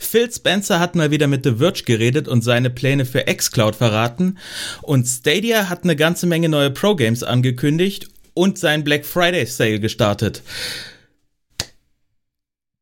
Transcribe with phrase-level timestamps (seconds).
[0.00, 4.38] Phil Spencer hat mal wieder mit The Verge geredet und seine Pläne für xCloud verraten.
[4.82, 10.42] Und Stadia hat eine ganze Menge neue Pro-Games angekündigt und sein Black Friday Sale gestartet.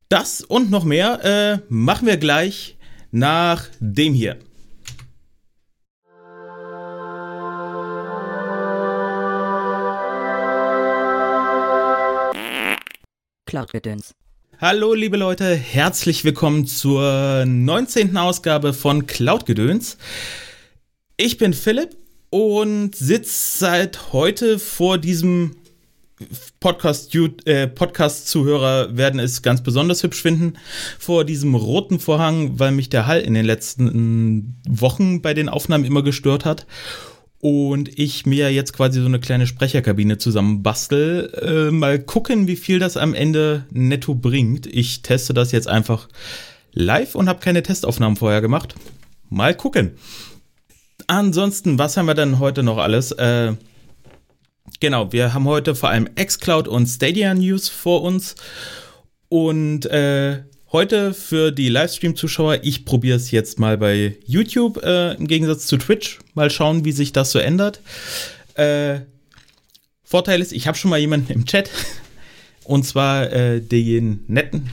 [0.08, 2.78] Das und noch mehr äh, machen wir gleich
[3.10, 4.38] nach dem hier.
[13.44, 14.14] Cloud-Gedöns.
[14.60, 18.16] Hallo liebe Leute, herzlich willkommen zur 19.
[18.16, 19.98] Ausgabe von Cloud-Gedöns.
[21.16, 21.96] Ich bin Philipp
[22.30, 25.54] und sitze seit heute vor diesem
[26.58, 30.54] Podcast, äh, Podcast-Zuhörer werden es ganz besonders hübsch finden
[30.98, 35.84] vor diesem roten Vorhang, weil mich der Hall in den letzten Wochen bei den Aufnahmen
[35.84, 36.66] immer gestört hat
[37.40, 41.68] und ich mir jetzt quasi so eine kleine Sprecherkabine zusammenbastel.
[41.68, 44.66] Äh, mal gucken, wie viel das am Ende netto bringt.
[44.66, 46.08] Ich teste das jetzt einfach
[46.72, 48.74] live und habe keine Testaufnahmen vorher gemacht.
[49.28, 49.92] Mal gucken.
[51.06, 53.12] Ansonsten, was haben wir dann heute noch alles?
[53.12, 53.54] Äh,
[54.80, 58.34] genau, wir haben heute vor allem xCloud und Stadia News vor uns.
[59.28, 65.26] Und äh, Heute für die Livestream-Zuschauer, ich probiere es jetzt mal bei YouTube äh, im
[65.26, 66.18] Gegensatz zu Twitch.
[66.34, 67.80] Mal schauen, wie sich das so ändert.
[68.52, 69.00] Äh,
[70.04, 71.70] Vorteil ist, ich habe schon mal jemanden im Chat.
[72.64, 74.68] Und zwar äh, den netten.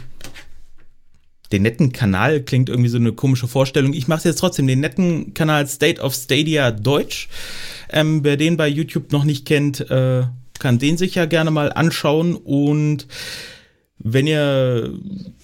[1.53, 3.93] Den netten Kanal klingt irgendwie so eine komische Vorstellung.
[3.93, 7.29] Ich mache jetzt trotzdem den netten Kanal State of Stadia Deutsch.
[7.89, 10.23] Ähm, wer den bei YouTube noch nicht kennt, äh,
[10.59, 12.35] kann den sich ja gerne mal anschauen.
[12.35, 13.07] Und
[13.97, 14.93] wenn ihr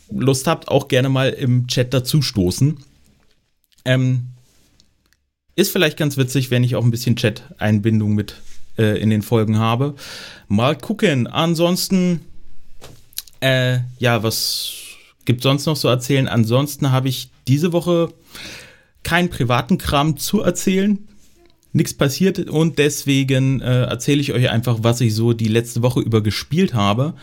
[0.10, 2.78] Lust habt, auch gerne mal im Chat dazu stoßen.
[3.86, 4.28] Ähm,
[5.56, 8.36] ist vielleicht ganz witzig, wenn ich auch ein bisschen Chat-Einbindung mit
[8.78, 9.96] äh, in den Folgen habe.
[10.48, 11.28] Mal gucken.
[11.28, 12.22] Ansonsten,
[13.42, 14.74] äh, ja, was
[15.26, 16.28] gibt sonst noch so erzählen?
[16.28, 18.14] Ansonsten habe ich diese Woche
[19.04, 21.00] keinen privaten Kram zu erzählen.
[21.74, 26.02] Nichts passiert und deswegen äh, erzähle ich euch einfach, was ich so die letzte Woche
[26.02, 27.14] über gespielt habe.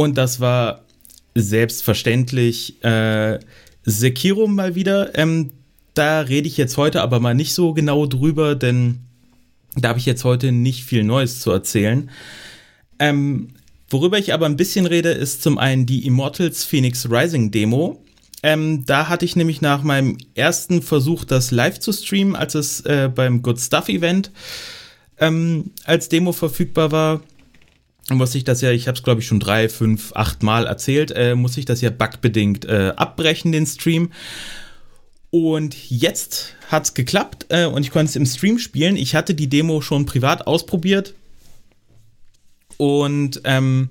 [0.00, 0.86] Und das war
[1.34, 3.38] selbstverständlich äh,
[3.82, 5.14] Sekiro mal wieder.
[5.18, 5.50] Ähm,
[5.92, 9.00] da rede ich jetzt heute aber mal nicht so genau drüber, denn
[9.76, 12.08] da habe ich jetzt heute nicht viel Neues zu erzählen.
[12.98, 13.48] Ähm,
[13.90, 18.02] worüber ich aber ein bisschen rede, ist zum einen die Immortals Phoenix Rising Demo.
[18.42, 22.80] Ähm, da hatte ich nämlich nach meinem ersten Versuch, das live zu streamen, als es
[22.86, 24.30] äh, beim Good Stuff Event
[25.18, 27.20] ähm, als Demo verfügbar war,
[28.10, 31.12] muss ich das ja, ich habe es glaube ich schon drei, fünf, acht Mal erzählt,
[31.12, 34.10] äh, muss ich das ja bugbedingt äh, abbrechen, den Stream.
[35.30, 38.96] Und jetzt hat's geklappt äh, und ich konnte es im Stream spielen.
[38.96, 41.14] Ich hatte die Demo schon privat ausprobiert.
[42.78, 43.90] Und ähm,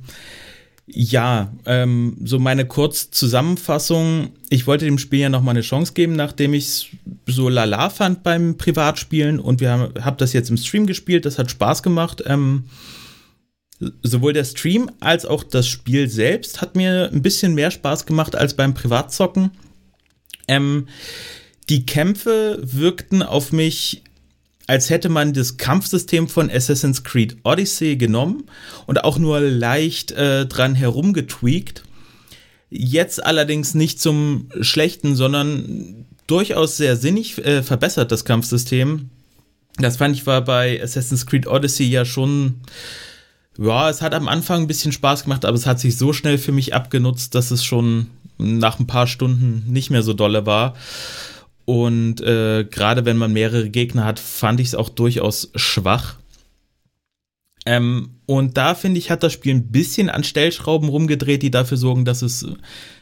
[0.92, 4.32] ja, ähm, so meine Kurzzusammenfassung.
[4.50, 6.86] Ich wollte dem Spiel ja nochmal eine Chance geben, nachdem ich es
[7.28, 9.40] so lala fand beim Privatspielen.
[9.40, 11.26] Und wir haben hab das jetzt im Stream gespielt.
[11.26, 12.24] Das hat Spaß gemacht.
[12.26, 12.66] Ähm,
[13.80, 18.36] sowohl der Stream als auch das Spiel selbst hat mir ein bisschen mehr Spaß gemacht
[18.36, 19.52] als beim Privatzocken.
[20.48, 20.88] Ähm,
[21.70, 24.04] die Kämpfe wirkten auf mich,
[24.68, 28.44] als hätte man das Kampfsystem von Assassin's Creed Odyssey genommen
[28.86, 31.84] und auch nur leicht äh, dran herumgetweakt.
[32.70, 39.10] Jetzt allerdings nicht zum Schlechten, sondern durchaus sehr sinnig äh, verbessert, das Kampfsystem.
[39.78, 42.62] Das fand ich war bei Assassin's Creed Odyssey ja schon
[43.58, 46.38] ja, es hat am Anfang ein bisschen Spaß gemacht, aber es hat sich so schnell
[46.38, 50.76] für mich abgenutzt, dass es schon nach ein paar Stunden nicht mehr so dolle war.
[51.66, 56.16] Und äh, gerade wenn man mehrere Gegner hat, fand ich es auch durchaus schwach.
[57.66, 61.78] Ähm, und da finde ich, hat das Spiel ein bisschen an Stellschrauben rumgedreht, die dafür
[61.78, 62.58] sorgen, dass es ein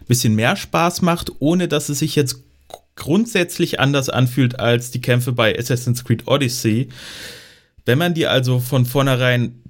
[0.08, 2.44] bisschen mehr Spaß macht, ohne dass es sich jetzt
[2.96, 6.90] grundsätzlich anders anfühlt als die Kämpfe bei Assassin's Creed Odyssey.
[7.85, 9.62] Wenn man die also von vornherein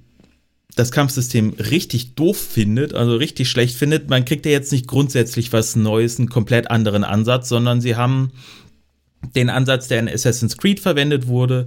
[0.74, 5.52] das Kampfsystem richtig doof findet, also richtig schlecht findet, man kriegt ja jetzt nicht grundsätzlich
[5.52, 8.32] was Neues, einen komplett anderen Ansatz, sondern sie haben
[9.34, 11.66] den Ansatz, der in Assassin's Creed verwendet wurde,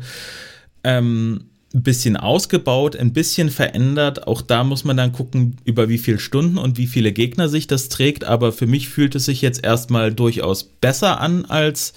[0.84, 4.28] ähm, ein bisschen ausgebaut, ein bisschen verändert.
[4.28, 7.68] Auch da muss man dann gucken, über wie viele Stunden und wie viele Gegner sich
[7.68, 8.26] das trägt.
[8.26, 11.94] Aber für mich fühlt es sich jetzt erstmal durchaus besser an als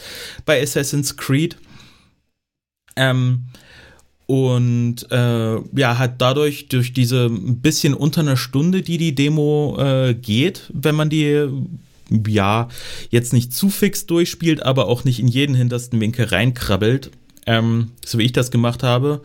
[0.47, 1.57] bei Assassin's Creed.
[2.95, 3.47] Ähm,
[4.27, 10.15] und äh, ja, hat dadurch durch diese bisschen unter einer Stunde, die die Demo äh,
[10.15, 11.47] geht, wenn man die
[12.27, 12.69] ja
[13.11, 17.11] jetzt nicht zu fix durchspielt, aber auch nicht in jeden hintersten Winkel reinkrabbelt,
[17.47, 19.23] ähm, so wie ich das gemacht habe,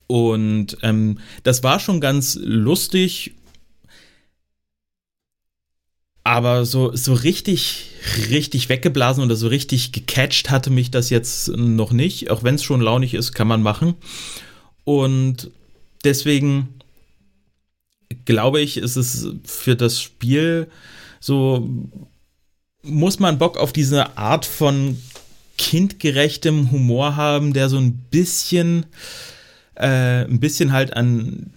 [0.08, 3.34] und ähm, das war schon ganz lustig
[6.24, 7.90] aber so, so richtig,
[8.30, 12.30] richtig weggeblasen oder so richtig gecatcht hatte mich das jetzt noch nicht.
[12.30, 13.96] Auch wenn es schon launig ist, kann man machen.
[14.84, 15.52] Und
[16.04, 16.70] deswegen
[18.26, 20.68] glaube ich, ist es für das Spiel
[21.20, 21.70] so,
[22.84, 24.98] muss man Bock auf diese Art von
[25.58, 28.88] kindgerechtem Humor haben, der so ein bisschen,
[29.76, 31.54] äh, ein bisschen halt an,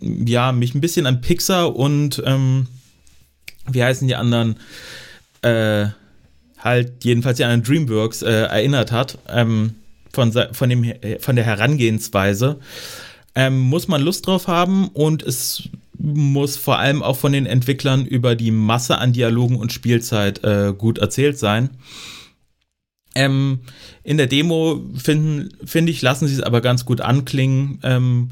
[0.00, 2.66] ja, mich ein bisschen an Pixar und, ähm,
[3.66, 4.56] wie heißen die anderen,
[5.40, 5.86] äh,
[6.58, 9.76] halt jedenfalls die anderen Dreamworks äh, erinnert hat, ähm,
[10.12, 12.58] von, von, dem, von der Herangehensweise,
[13.34, 15.68] ähm, muss man Lust drauf haben und es
[15.98, 20.72] muss vor allem auch von den Entwicklern über die Masse an Dialogen und Spielzeit äh,
[20.76, 21.70] gut erzählt sein.
[23.14, 23.60] Ähm,
[24.02, 25.50] in der Demo finde
[25.90, 27.80] ich, lassen sie es aber ganz gut anklingen.
[27.82, 28.30] Ähm,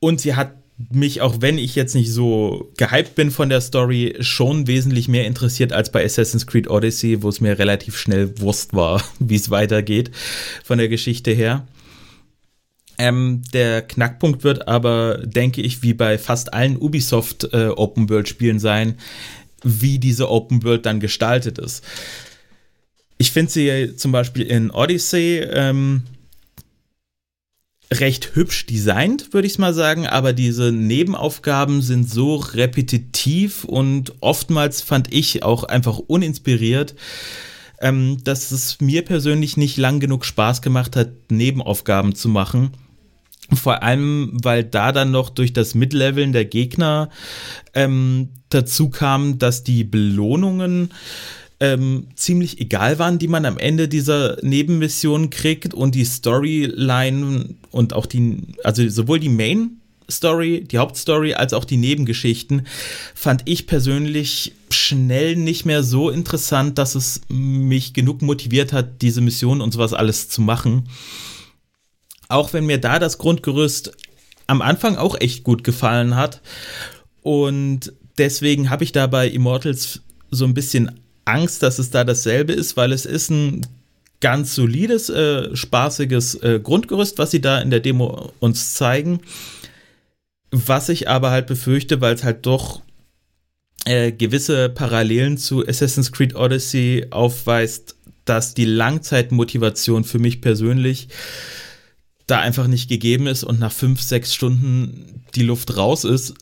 [0.00, 0.57] und sie hat
[0.90, 5.26] mich, auch wenn ich jetzt nicht so gehypt bin von der Story, schon wesentlich mehr
[5.26, 9.50] interessiert als bei Assassin's Creed Odyssey, wo es mir relativ schnell Wurst war, wie es
[9.50, 10.10] weitergeht
[10.62, 11.66] von der Geschichte her.
[12.96, 18.28] Ähm, der Knackpunkt wird aber, denke ich, wie bei fast allen Ubisoft äh, Open World
[18.28, 18.96] Spielen sein,
[19.62, 21.84] wie diese Open World dann gestaltet ist.
[23.18, 26.02] Ich finde sie zum Beispiel in Odyssey ähm,
[27.92, 34.82] recht hübsch designt, würde ich mal sagen, aber diese Nebenaufgaben sind so repetitiv und oftmals
[34.82, 36.94] fand ich auch einfach uninspiriert,
[37.80, 42.72] ähm, dass es mir persönlich nicht lang genug Spaß gemacht hat, Nebenaufgaben zu machen.
[43.54, 47.08] Vor allem, weil da dann noch durch das Midleveln der Gegner
[47.72, 50.90] ähm, dazu kam, dass die Belohnungen
[51.60, 57.92] ähm, ziemlich egal waren, die man am Ende dieser Nebenmission kriegt und die Storyline und
[57.92, 62.66] auch die, also sowohl die Main Story, die Hauptstory, als auch die Nebengeschichten,
[63.14, 69.20] fand ich persönlich schnell nicht mehr so interessant, dass es mich genug motiviert hat, diese
[69.20, 70.88] Mission und sowas alles zu machen.
[72.28, 73.92] Auch wenn mir da das Grundgerüst
[74.46, 76.40] am Anfang auch echt gut gefallen hat.
[77.22, 80.00] Und deswegen habe ich da bei Immortals
[80.30, 83.66] so ein bisschen Angst, dass es da dasselbe ist, weil es ist ein
[84.20, 89.20] ganz solides, äh, spaßiges äh, Grundgerüst, was sie da in der Demo uns zeigen.
[90.50, 92.82] Was ich aber halt befürchte, weil es halt doch
[93.84, 101.08] äh, gewisse Parallelen zu Assassin's Creed Odyssey aufweist, dass die Langzeitmotivation für mich persönlich
[102.26, 106.34] da einfach nicht gegeben ist und nach fünf, sechs Stunden die Luft raus ist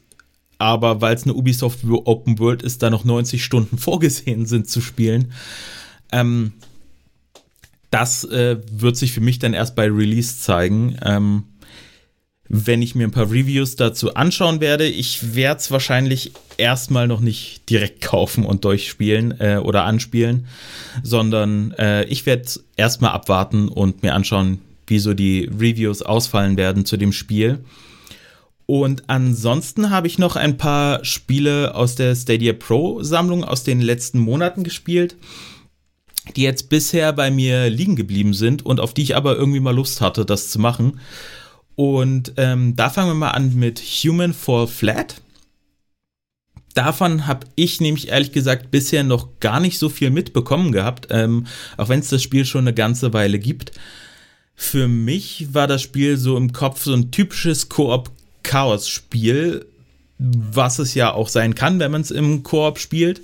[0.58, 4.80] aber weil es eine Ubisoft Open World ist, da noch 90 Stunden vorgesehen sind zu
[4.80, 5.32] spielen.
[6.12, 6.52] Ähm,
[7.90, 10.98] das äh, wird sich für mich dann erst bei Release zeigen.
[11.04, 11.44] Ähm,
[12.48, 17.20] wenn ich mir ein paar Reviews dazu anschauen werde, ich werde es wahrscheinlich erstmal noch
[17.20, 20.46] nicht direkt kaufen und durchspielen äh, oder anspielen,
[21.02, 26.84] sondern äh, ich werde erstmal abwarten und mir anschauen, wie so die Reviews ausfallen werden
[26.84, 27.64] zu dem Spiel.
[28.66, 33.80] Und ansonsten habe ich noch ein paar Spiele aus der Stadia Pro Sammlung aus den
[33.80, 35.16] letzten Monaten gespielt,
[36.34, 39.74] die jetzt bisher bei mir liegen geblieben sind und auf die ich aber irgendwie mal
[39.74, 41.00] Lust hatte, das zu machen.
[41.76, 45.20] Und ähm, da fangen wir mal an mit Human Fall Flat.
[46.74, 51.46] Davon habe ich nämlich ehrlich gesagt bisher noch gar nicht so viel mitbekommen gehabt, ähm,
[51.76, 53.72] auch wenn es das Spiel schon eine ganze Weile gibt.
[54.54, 58.10] Für mich war das Spiel so im Kopf so ein typisches Koop
[58.46, 59.66] Chaos-Spiel,
[60.18, 63.20] was es ja auch sein kann, wenn man es im Koop spielt,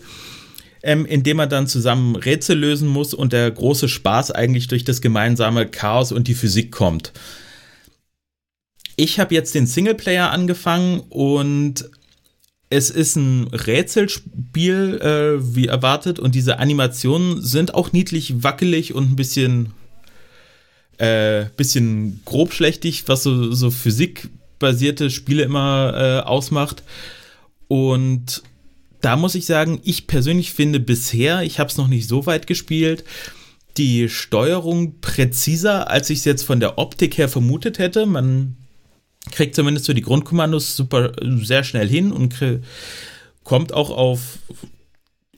[0.83, 5.00] ähm, indem man dann zusammen Rätsel lösen muss und der große Spaß eigentlich durch das
[5.00, 7.12] gemeinsame Chaos und die Physik kommt.
[8.97, 11.88] Ich habe jetzt den Singleplayer angefangen und
[12.69, 19.12] es ist ein Rätselspiel, äh, wie erwartet, und diese Animationen sind auch niedlich wackelig und
[19.12, 19.73] ein bisschen,
[20.99, 23.71] äh, bisschen grobschlächtig, was so, so
[24.62, 26.83] physikbasierte Spiele immer äh, ausmacht.
[27.69, 28.42] Und
[29.00, 32.47] da muss ich sagen, ich persönlich finde bisher, ich habe es noch nicht so weit
[32.47, 33.04] gespielt,
[33.76, 38.07] die Steuerung präziser, als ich es jetzt von der Optik her vermutet hätte.
[38.07, 38.57] Man
[39.31, 42.37] kriegt zumindest so die Grundkommandos super sehr schnell hin und
[43.45, 44.38] kommt auch auf.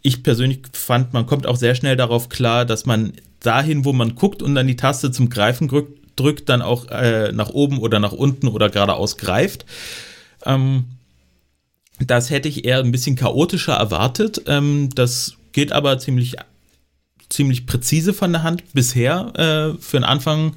[0.03, 4.17] Ich persönlich fand, man kommt auch sehr schnell darauf klar, dass man dahin, wo man
[4.17, 8.13] guckt und dann die Taste zum Greifen drückt, dann auch äh, nach oben oder nach
[8.13, 9.65] unten oder geradeaus greift.
[10.45, 10.85] Ähm,
[12.01, 14.43] das hätte ich eher ein bisschen chaotischer erwartet.
[14.47, 16.37] Ähm, das geht aber ziemlich,
[17.29, 19.33] ziemlich präzise von der Hand bisher
[19.77, 20.57] äh, für den Anfang.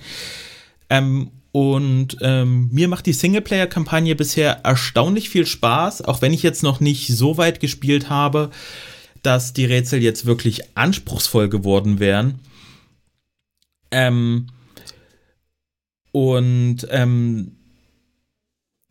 [0.89, 6.61] Ähm, und ähm, mir macht die Singleplayer-Kampagne bisher erstaunlich viel Spaß, auch wenn ich jetzt
[6.61, 8.51] noch nicht so weit gespielt habe,
[9.23, 12.39] dass die Rätsel jetzt wirklich anspruchsvoll geworden wären.
[13.89, 14.47] Ähm,
[16.11, 17.51] und ähm,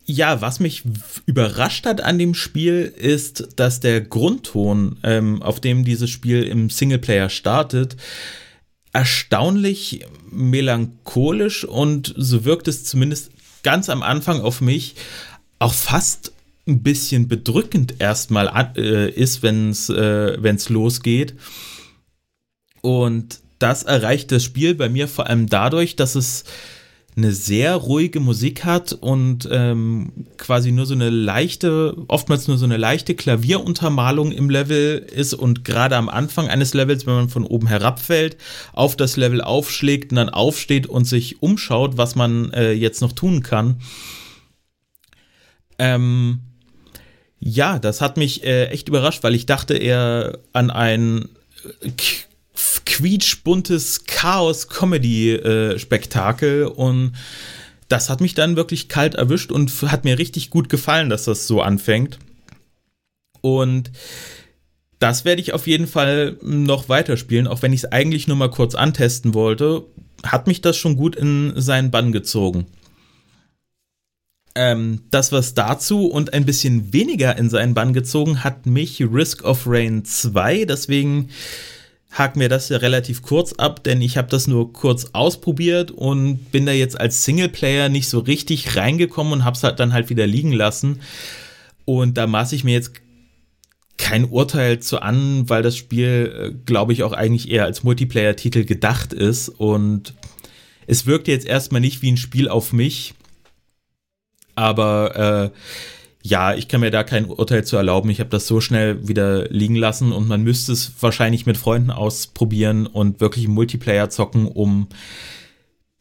[0.05, 0.83] ja, was mich
[1.25, 6.69] überrascht hat an dem Spiel ist, dass der Grundton, ähm, auf dem dieses Spiel im
[6.69, 7.97] Singleplayer startet,
[8.93, 13.31] erstaunlich melancholisch und so wirkt es zumindest
[13.63, 14.95] ganz am Anfang auf mich
[15.59, 16.31] auch fast
[16.67, 21.35] ein bisschen bedrückend erstmal äh, ist, wenn es äh, wenn's losgeht.
[22.81, 26.45] Und das erreicht das Spiel bei mir vor allem dadurch, dass es
[27.17, 32.65] eine sehr ruhige Musik hat und ähm, quasi nur so eine leichte, oftmals nur so
[32.65, 37.43] eine leichte Klavieruntermalung im Level ist und gerade am Anfang eines Levels, wenn man von
[37.43, 38.37] oben herabfällt,
[38.71, 43.13] auf das Level aufschlägt und dann aufsteht und sich umschaut, was man äh, jetzt noch
[43.13, 43.81] tun kann.
[45.79, 46.41] Ähm,
[47.39, 51.29] ja, das hat mich äh, echt überrascht, weil ich dachte eher an ein
[52.85, 57.13] quietschbuntes Chaos-Comedy-Spektakel und
[57.87, 61.47] das hat mich dann wirklich kalt erwischt und hat mir richtig gut gefallen, dass das
[61.47, 62.19] so anfängt.
[63.41, 63.91] Und
[64.99, 68.49] das werde ich auf jeden Fall noch weiterspielen, auch wenn ich es eigentlich nur mal
[68.49, 69.83] kurz antesten wollte,
[70.23, 72.65] hat mich das schon gut in seinen Bann gezogen.
[74.55, 79.43] Ähm, das was dazu und ein bisschen weniger in seinen Bann gezogen hat mich Risk
[79.43, 81.29] of Rain 2, deswegen
[82.11, 86.51] hak mir das ja relativ kurz ab, denn ich habe das nur kurz ausprobiert und
[86.51, 90.09] bin da jetzt als Singleplayer nicht so richtig reingekommen und habe es halt dann halt
[90.09, 91.01] wieder liegen lassen.
[91.85, 92.93] Und da maße ich mir jetzt
[93.97, 98.63] kein Urteil zu an, weil das Spiel, äh, glaube ich, auch eigentlich eher als Multiplayer-Titel
[98.63, 99.49] gedacht ist.
[99.49, 100.13] Und
[100.85, 103.15] es wirkt jetzt erstmal nicht wie ein Spiel auf mich.
[104.55, 105.57] Aber äh,
[106.27, 108.09] ja, ich kann mir da kein Urteil zu erlauben.
[108.09, 111.89] Ich habe das so schnell wieder liegen lassen und man müsste es wahrscheinlich mit Freunden
[111.89, 114.87] ausprobieren und wirklich Multiplayer zocken, um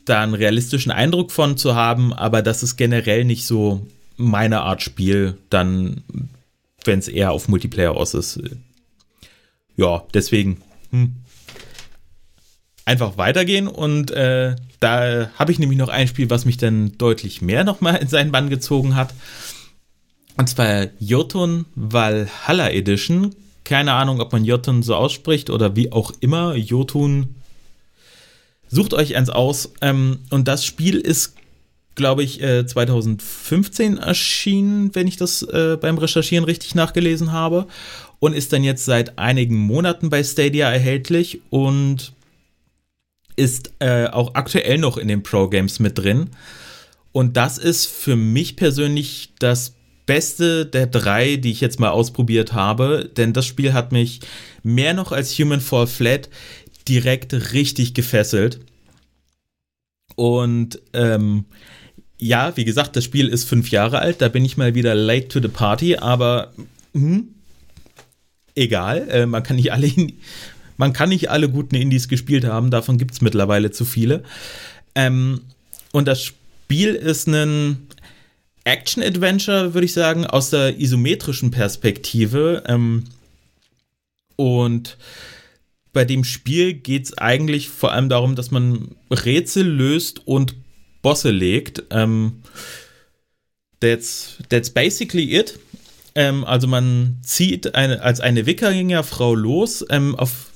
[0.05, 2.13] da einen realistischen Eindruck von zu haben.
[2.13, 6.03] Aber das ist generell nicht so meine Art Spiel, dann,
[6.85, 8.41] wenn es eher auf Multiplayer aus ist.
[9.77, 10.61] Ja, deswegen.
[10.91, 11.17] Hm.
[12.85, 17.43] Einfach weitergehen und äh, da habe ich nämlich noch ein Spiel, was mich dann deutlich
[17.43, 19.13] mehr nochmal in seinen Bann gezogen hat.
[20.37, 23.35] Und zwar Jotun Valhalla Edition.
[23.65, 26.55] Keine Ahnung, ob man Jotun so ausspricht oder wie auch immer.
[26.55, 27.35] Jotun.
[28.69, 29.73] Sucht euch eins aus.
[29.81, 31.35] Ähm, und das Spiel ist,
[31.95, 37.67] glaube ich, äh, 2015 erschienen, wenn ich das äh, beim Recherchieren richtig nachgelesen habe.
[38.19, 42.13] Und ist dann jetzt seit einigen Monaten bei Stadia erhältlich und
[43.37, 46.31] ist äh, auch aktuell noch in den Pro Games mit drin.
[47.13, 49.76] Und das ist für mich persönlich das
[50.07, 54.21] beste der drei, die ich jetzt mal ausprobiert habe, denn das Spiel hat mich
[54.63, 56.31] mehr noch als Human Fall Flat
[56.89, 58.61] direkt richtig gefesselt.
[60.15, 61.45] Und ähm,
[62.19, 65.29] ja, wie gesagt, das Spiel ist fünf Jahre alt, da bin ich mal wieder late
[65.29, 66.53] to the party, aber
[66.95, 67.29] hm,
[68.55, 69.91] egal, äh, man kann nicht alle
[70.79, 74.23] man kann nicht alle guten Indies gespielt haben, davon gibt es mittlerweile zu viele.
[74.95, 75.41] Ähm,
[75.93, 77.87] und das Spiel ist ein
[78.67, 82.65] Action-Adventure, würde ich sagen, aus der isometrischen Perspektive.
[82.67, 83.05] Ähm,
[84.37, 84.99] und
[85.93, 90.55] bei dem Spiel geht es eigentlich vor allem darum, dass man Rätsel löst und
[91.01, 91.85] Bosse legt.
[91.91, 92.43] Ähm,
[93.81, 95.59] that's, that's basically it.
[96.15, 100.51] Ähm, also man zieht eine, als eine Wikingerfrau los ähm, auf.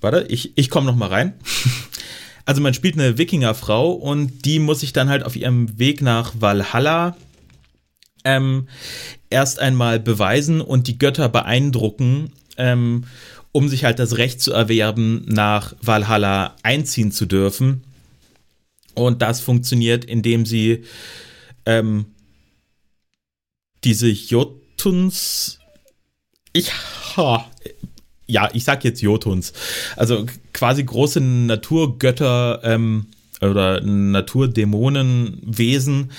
[0.00, 1.34] Warte, ich, ich komme noch mal rein.
[2.44, 6.32] Also man spielt eine Wikingerfrau und die muss sich dann halt auf ihrem Weg nach
[6.38, 7.16] Valhalla
[8.24, 8.68] ähm,
[9.30, 13.04] erst einmal beweisen und die Götter beeindrucken, ähm,
[13.52, 17.84] um sich halt das Recht zu erwerben, nach Valhalla einziehen zu dürfen.
[18.94, 20.84] Und das funktioniert, indem sie
[21.66, 22.06] ähm,
[23.84, 25.58] diese Jotuns.
[26.52, 26.70] Ich.
[27.16, 27.50] Ha,
[28.32, 29.52] ja, ich sag jetzt Jotuns.
[29.96, 33.06] Also quasi große Naturgötter ähm,
[33.40, 36.10] oder Naturdämonenwesen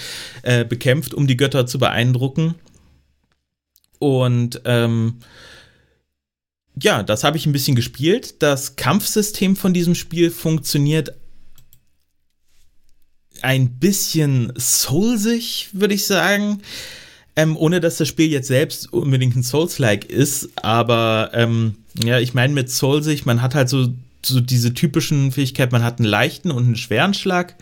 [0.43, 2.55] äh, bekämpft, um die Götter zu beeindrucken.
[3.97, 5.15] Und ähm,
[6.79, 8.41] ja, das habe ich ein bisschen gespielt.
[8.43, 11.15] Das Kampfsystem von diesem Spiel funktioniert
[13.41, 16.61] ein bisschen soulsig, würde ich sagen.
[17.35, 22.35] Ähm, ohne dass das Spiel jetzt selbst unbedingt ein Souls-like ist, aber ähm, ja, ich
[22.35, 23.87] meine mit soulsig, man hat halt so,
[24.23, 27.55] so diese typischen Fähigkeiten, man hat einen leichten und einen schweren Schlag,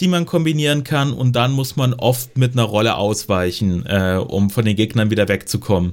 [0.00, 4.50] die man kombinieren kann und dann muss man oft mit einer Rolle ausweichen, äh, um
[4.50, 5.92] von den Gegnern wieder wegzukommen.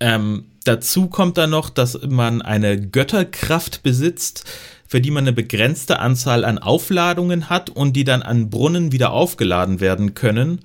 [0.00, 4.44] Ähm, dazu kommt dann noch, dass man eine Götterkraft besitzt,
[4.86, 9.12] für die man eine begrenzte Anzahl an Aufladungen hat und die dann an Brunnen wieder
[9.12, 10.60] aufgeladen werden können.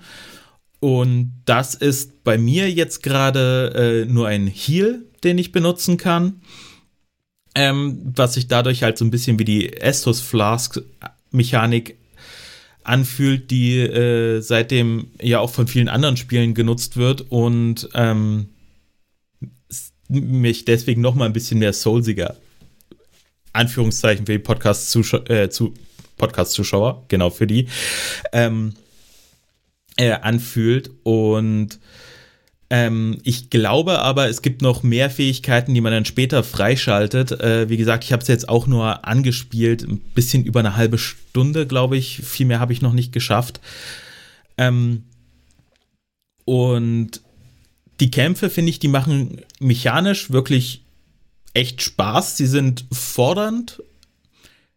[0.87, 6.39] Und das ist bei mir jetzt gerade äh, nur ein Heal, den ich benutzen kann.
[7.55, 10.79] Ähm, was sich dadurch halt so ein bisschen wie die Estus Flask
[11.29, 11.97] Mechanik
[12.85, 18.47] anfühlt, die äh, seitdem ja auch von vielen anderen Spielen genutzt wird und ähm,
[20.07, 22.37] mich deswegen noch mal ein bisschen mehr soulsiger
[23.51, 25.73] Anführungszeichen für die Podcast-Zuschauer, äh, zu,
[26.15, 27.67] Podcast-Zuschauer, genau für die,
[28.31, 28.73] ähm,
[29.97, 30.91] äh, anfühlt.
[31.03, 31.79] Und
[32.69, 37.31] ähm, ich glaube aber, es gibt noch mehr Fähigkeiten, die man dann später freischaltet.
[37.31, 40.97] Äh, wie gesagt, ich habe es jetzt auch nur angespielt, ein bisschen über eine halbe
[40.97, 42.21] Stunde, glaube ich.
[42.23, 43.61] Viel mehr habe ich noch nicht geschafft.
[44.57, 45.03] Ähm,
[46.45, 47.21] und
[47.99, 50.83] die Kämpfe, finde ich, die machen mechanisch wirklich
[51.53, 52.37] echt Spaß.
[52.37, 53.81] Sie sind fordernd.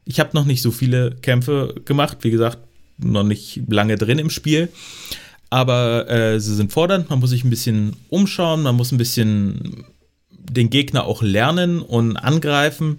[0.05, 2.59] Ich habe noch nicht so viele Kämpfe gemacht, wie gesagt,
[3.03, 4.69] noch nicht lange drin im Spiel.
[5.51, 9.85] Aber äh, sie sind fordernd, man muss sich ein bisschen umschauen, man muss ein bisschen
[10.31, 12.99] den Gegner auch lernen und angreifen.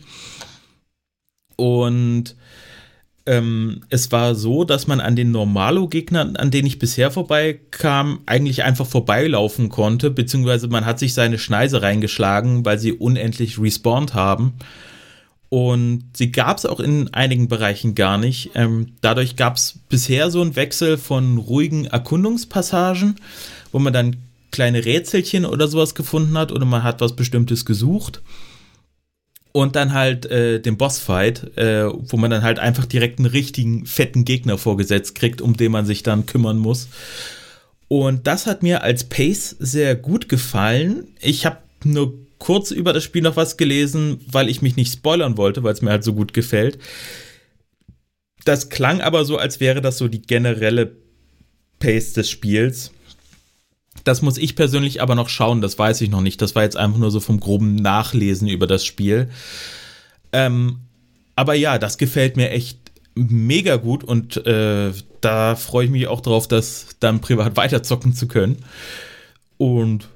[1.56, 2.36] Und
[3.26, 8.64] ähm, es war so, dass man an den Normalo-Gegnern, an denen ich bisher vorbeikam, eigentlich
[8.64, 14.54] einfach vorbeilaufen konnte, beziehungsweise man hat sich seine Schneise reingeschlagen, weil sie unendlich respawned haben.
[15.54, 18.52] Und sie gab es auch in einigen Bereichen gar nicht.
[18.56, 23.18] Ähm, dadurch gab es bisher so einen Wechsel von ruhigen Erkundungspassagen,
[23.74, 24.16] wo man dann
[24.52, 28.22] kleine Rätselchen oder sowas gefunden hat oder man hat was Bestimmtes gesucht
[29.52, 33.86] und dann halt äh, den Bossfight, äh, wo man dann halt einfach direkt einen richtigen
[33.86, 36.88] fetten Gegner vorgesetzt kriegt, um den man sich dann kümmern muss.
[37.90, 41.10] Und das hat mir als Pace sehr gut gefallen.
[41.20, 45.38] Ich habe nur kurz über das Spiel noch was gelesen, weil ich mich nicht spoilern
[45.38, 46.80] wollte, weil es mir halt so gut gefällt.
[48.46, 50.98] Das klang aber so, als wäre das so die generelle
[51.78, 52.94] Pace des Spiels.
[54.06, 56.42] Das muss ich persönlich aber noch schauen, das weiß ich noch nicht.
[56.42, 59.30] Das war jetzt einfach nur so vom groben Nachlesen über das Spiel.
[60.34, 60.80] Ähm,
[61.36, 62.80] aber ja, das gefällt mir echt
[63.14, 68.28] mega gut und äh, da freue ich mich auch drauf, das dann privat weiterzocken zu
[68.28, 68.66] können.
[69.60, 70.08] Und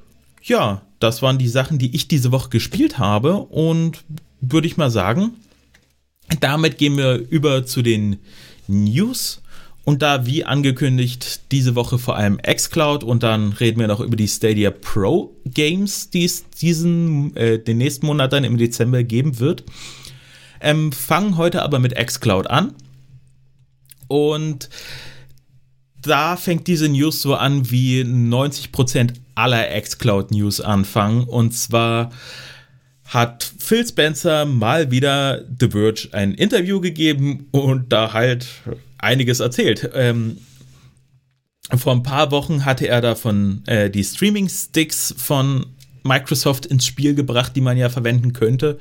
[0.46, 4.04] ja, das waren die Sachen, die ich diese Woche gespielt habe und
[4.42, 5.32] würde ich mal sagen,
[6.40, 8.18] damit gehen wir über zu den
[8.68, 9.42] News.
[9.84, 14.16] Und da, wie angekündigt, diese Woche vor allem xCloud und dann reden wir noch über
[14.16, 19.38] die Stadia Pro Games, die es diesen, äh, den nächsten Monat dann im Dezember geben
[19.38, 19.64] wird.
[20.60, 22.74] Ähm, fangen heute aber mit xCloud an.
[24.08, 24.70] Und
[26.02, 31.26] da fängt diese News so an, wie 90% aller xCloud News anfangen.
[31.26, 32.12] Und zwar
[33.06, 38.48] hat Phil Spencer mal wieder The Verge ein Interview gegeben und da halt
[38.98, 39.90] einiges erzählt.
[39.94, 40.38] Ähm,
[41.76, 45.66] vor ein paar Wochen hatte er davon äh, die Streaming-Sticks von
[46.04, 48.80] Microsoft ins Spiel gebracht, die man ja verwenden könnte,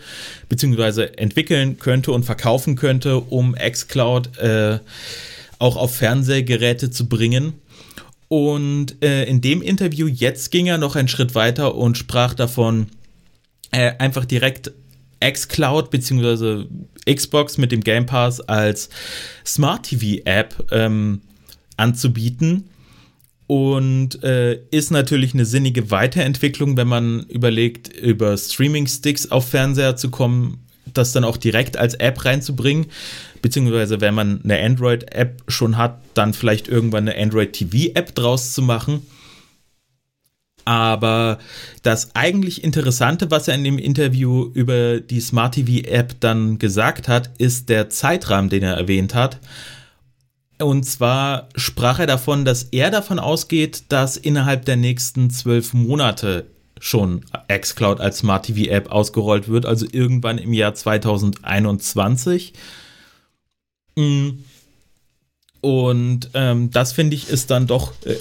[0.49, 4.79] beziehungsweise entwickeln könnte und verkaufen könnte, um xCloud äh,
[5.59, 7.55] auch auf Fernsehgeräte zu bringen.
[8.35, 12.89] Und äh, in dem Interview jetzt ging er noch einen Schritt weiter und sprach davon,
[13.71, 14.73] äh, einfach direkt
[15.25, 16.65] xCloud bzw.
[17.07, 18.89] Xbox mit dem Game Pass als
[19.47, 21.21] Smart TV App ähm,
[21.77, 22.71] anzubieten.
[23.47, 30.11] Und äh, ist natürlich eine sinnige Weiterentwicklung, wenn man überlegt, über Streaming-Sticks auf Fernseher zu
[30.11, 32.87] kommen, das dann auch direkt als App reinzubringen.
[33.45, 39.03] Beziehungsweise, wenn man eine Android-App schon hat, dann vielleicht irgendwann eine Android-TV-App draus zu machen.
[40.65, 41.37] Aber
[41.83, 47.07] das eigentlich Interessante, was er in dem Interview über die Smart TV App dann gesagt
[47.07, 49.41] hat, ist der Zeitrahmen, den er erwähnt hat.
[50.59, 56.47] Und zwar sprach er davon, dass er davon ausgeht, dass innerhalb der nächsten zwölf Monate
[56.81, 62.55] schon xCloud als Smart TV App ausgerollt wird, also irgendwann im Jahr 2021.
[63.97, 64.45] Mhm.
[65.61, 68.17] Und ähm, das finde ich ist dann doch äh,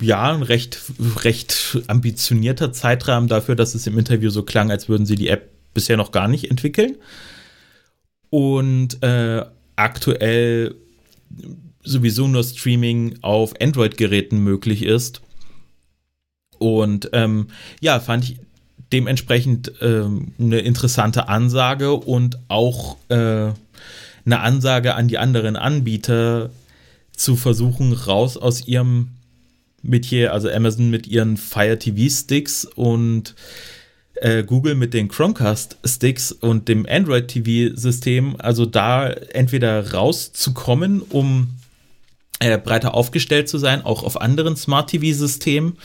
[0.00, 0.80] ja ein recht,
[1.22, 5.50] recht ambitionierter Zeitrahmen dafür, dass es im Interview so klang, als würden sie die App
[5.74, 6.96] bisher noch gar nicht entwickeln.
[8.30, 9.44] Und äh,
[9.76, 10.76] aktuell
[11.82, 15.20] sowieso nur Streaming auf Android-Geräten möglich ist.
[16.58, 17.48] Und ähm,
[17.80, 18.38] ja, fand ich
[18.92, 23.50] dementsprechend ähm, eine interessante Ansage und auch äh,
[24.26, 26.50] eine Ansage an die anderen Anbieter
[27.12, 29.08] zu versuchen, raus aus ihrem
[29.82, 33.34] Metier, also Amazon mit ihren Fire TV Sticks und
[34.16, 41.02] äh, Google mit den Chromecast Sticks und dem Android TV System, also da entweder rauszukommen,
[41.02, 41.50] um
[42.40, 45.78] äh, breiter aufgestellt zu sein, auch auf anderen Smart TV Systemen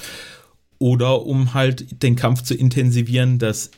[0.79, 3.69] oder um halt den Kampf zu intensivieren, dass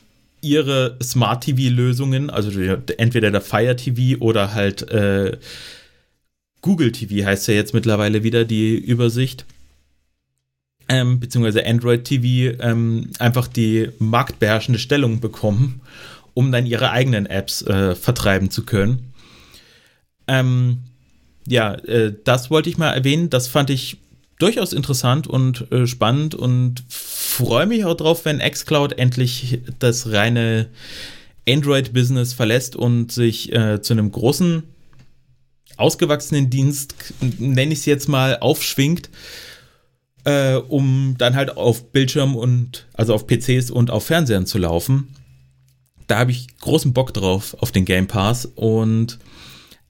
[0.44, 2.50] ihre Smart TV-Lösungen, also
[2.98, 5.38] entweder der Fire TV oder halt äh,
[6.60, 9.44] Google TV heißt ja jetzt mittlerweile wieder die Übersicht,
[10.88, 15.80] ähm, beziehungsweise Android TV, ähm, einfach die marktbeherrschende Stellung bekommen,
[16.32, 19.12] um dann ihre eigenen Apps äh, vertreiben zu können.
[20.26, 20.78] Ähm,
[21.46, 23.30] ja, äh, das wollte ich mal erwähnen.
[23.30, 23.98] Das fand ich
[24.38, 30.68] durchaus interessant und äh, spannend und freue mich auch drauf, wenn xCloud endlich das reine
[31.48, 34.62] Android-Business verlässt und sich äh, zu einem großen,
[35.76, 36.94] ausgewachsenen Dienst,
[37.38, 39.10] nenne ich es jetzt mal, aufschwingt,
[40.24, 45.14] äh, um dann halt auf Bildschirm und, also auf PCs und auf Fernsehern zu laufen.
[46.06, 49.18] Da habe ich großen Bock drauf, auf den Game Pass und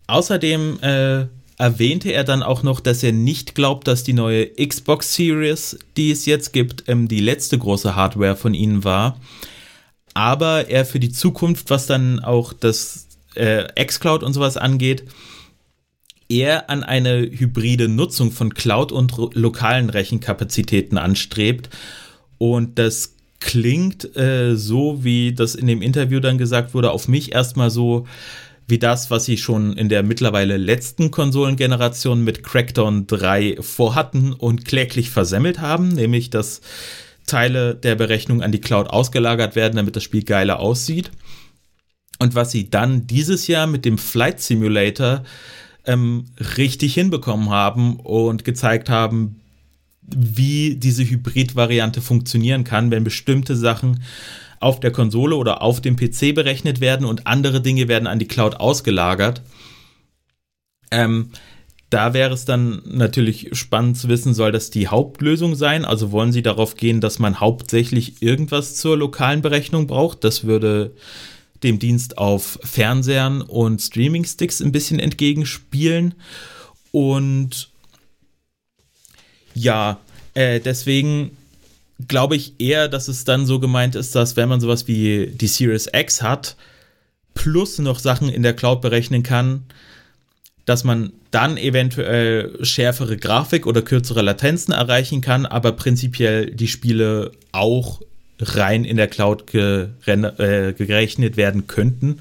[0.07, 1.27] außerdem äh,
[1.59, 6.11] erwähnte er dann auch noch, dass er nicht glaubt, dass die neue Xbox Series, die
[6.11, 9.21] es jetzt gibt, ähm, die letzte große Hardware von ihnen war.
[10.15, 15.05] Aber er für die Zukunft, was dann auch das äh, xCloud und sowas angeht,
[16.29, 21.69] eher an eine hybride Nutzung von Cloud und lokalen Rechenkapazitäten anstrebt.
[22.39, 27.33] Und das klingt äh, so, wie das in dem Interview dann gesagt wurde, auf mich
[27.33, 28.07] erstmal so,
[28.67, 34.65] wie das, was sie schon in der mittlerweile letzten Konsolengeneration mit Crackdown 3 vorhatten und
[34.65, 36.61] kläglich versemmelt haben, nämlich dass
[37.27, 41.11] Teile der Berechnung an die Cloud ausgelagert werden, damit das Spiel geiler aussieht.
[42.19, 45.25] Und was sie dann dieses Jahr mit dem Flight Simulator
[45.87, 49.41] ähm, richtig hinbekommen haben und gezeigt haben,
[50.03, 54.03] wie diese Hybrid-Variante funktionieren kann, wenn bestimmte Sachen
[54.65, 58.29] auf der Konsole oder auf dem PC berechnet werden und andere Dinge werden an die
[58.29, 59.43] Cloud ausgelagert.
[60.91, 61.31] Ähm,
[61.91, 65.85] da wäre es dann natürlich spannend zu wissen, soll das die Hauptlösung sein?
[65.85, 70.25] Also wollen Sie darauf gehen, dass man hauptsächlich irgendwas zur lokalen Berechnung braucht?
[70.25, 70.97] Das würde
[71.63, 76.15] dem Dienst auf Fernsehern und Streaming-Sticks ein bisschen entgegenspielen.
[76.91, 77.71] Und
[79.55, 80.01] ja,
[80.35, 81.37] äh, deswegen
[82.09, 85.47] glaube ich eher, dass es dann so gemeint ist, dass wenn man sowas wie die
[85.47, 86.57] Series X hat,
[87.35, 89.65] plus noch Sachen in der Cloud berechnen kann,
[90.65, 97.33] dass man dann eventuell schärfere Grafik oder kürzere Latenzen erreichen kann, aber prinzipiell die Spiele
[97.53, 98.01] auch
[98.41, 102.21] rein in der Cloud äh, gerechnet werden könnten.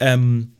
[0.00, 0.52] Ähm,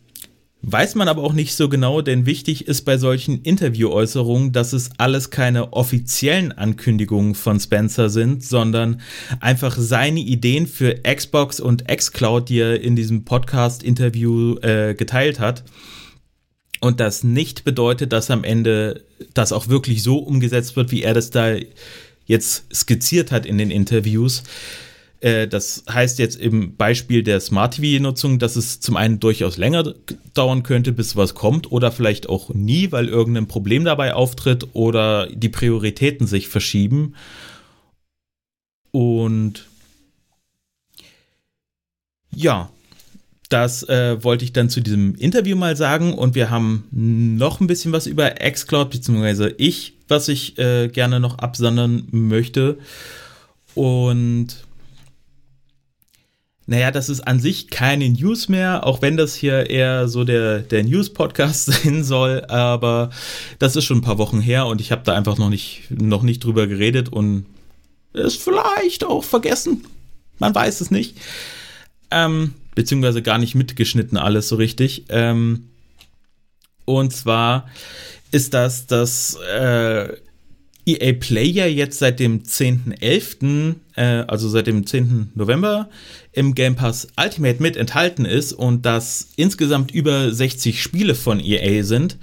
[0.62, 4.90] Weiß man aber auch nicht so genau, denn wichtig ist bei solchen Interviewäußerungen, dass es
[4.98, 9.00] alles keine offiziellen Ankündigungen von Spencer sind, sondern
[9.38, 15.62] einfach seine Ideen für Xbox und xCloud, die er in diesem Podcast-Interview äh, geteilt hat.
[16.80, 21.14] Und das nicht bedeutet, dass am Ende das auch wirklich so umgesetzt wird, wie er
[21.14, 21.54] das da
[22.26, 24.42] jetzt skizziert hat in den Interviews.
[25.20, 29.94] Äh, das heißt jetzt im Beispiel der Smart TV-Nutzung, dass es zum einen durchaus länger
[30.34, 35.28] dauern könnte, bis was kommt, oder vielleicht auch nie, weil irgendein Problem dabei auftritt oder
[35.28, 37.14] die Prioritäten sich verschieben.
[38.90, 39.66] Und
[42.34, 42.70] ja,
[43.48, 47.66] das äh, wollte ich dann zu diesem Interview mal sagen und wir haben noch ein
[47.66, 52.78] bisschen was über xCloud, beziehungsweise ich, was ich äh, gerne noch absondern möchte.
[53.74, 54.67] Und
[56.68, 60.58] naja, das ist an sich keine News mehr, auch wenn das hier eher so der,
[60.58, 63.08] der News-Podcast sein soll, aber
[63.58, 66.22] das ist schon ein paar Wochen her und ich habe da einfach noch nicht, noch
[66.22, 67.46] nicht drüber geredet und
[68.12, 69.86] ist vielleicht auch vergessen.
[70.38, 71.16] Man weiß es nicht.
[72.10, 75.06] Ähm, beziehungsweise gar nicht mitgeschnitten alles so richtig.
[75.08, 75.70] Ähm,
[76.84, 77.66] und zwar
[78.30, 80.14] ist das das äh,
[80.88, 85.32] EA Player jetzt seit dem 10.11., äh, also seit dem 10.
[85.34, 85.88] November,
[86.32, 91.84] im Game Pass Ultimate mit enthalten ist und dass insgesamt über 60 Spiele von EA
[91.84, 92.16] sind.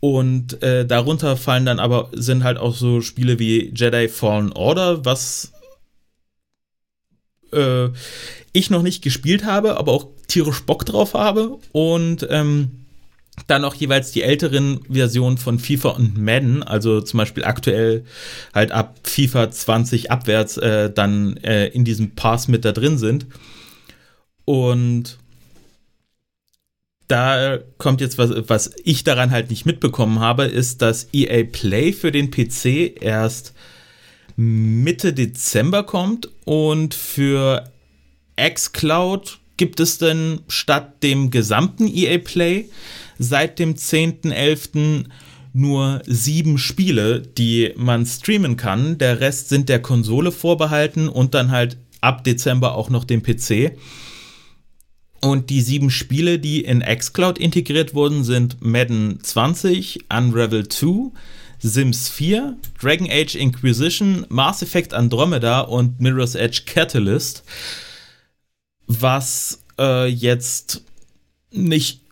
[0.00, 5.04] Und äh, darunter fallen dann aber, sind halt auch so Spiele wie Jedi Fallen Order,
[5.04, 5.52] was
[7.52, 7.88] äh,
[8.52, 11.58] ich noch nicht gespielt habe, aber auch tierisch Bock drauf habe.
[11.72, 12.83] Und ähm,
[13.46, 18.04] dann auch jeweils die älteren Versionen von FIFA und Madden, also zum Beispiel aktuell
[18.54, 23.26] halt ab FIFA 20 abwärts äh, dann äh, in diesem Pass mit da drin sind.
[24.44, 25.18] Und
[27.08, 31.92] da kommt jetzt was, was ich daran halt nicht mitbekommen habe, ist, dass EA Play
[31.92, 33.52] für den PC erst
[34.36, 37.70] Mitte Dezember kommt und für
[38.36, 42.68] xCloud gibt es dann statt dem gesamten EA Play
[43.18, 45.04] seit dem 10.11.
[45.52, 48.98] nur sieben Spiele, die man streamen kann.
[48.98, 53.76] Der Rest sind der Konsole vorbehalten und dann halt ab Dezember auch noch dem PC.
[55.20, 61.12] Und die sieben Spiele, die in xCloud integriert wurden, sind Madden 20, Unravel 2,
[61.60, 67.42] Sims 4, Dragon Age Inquisition, Mass Effect Andromeda und Mirror's Edge Catalyst.
[68.86, 70.84] Was äh, jetzt
[71.50, 72.03] nicht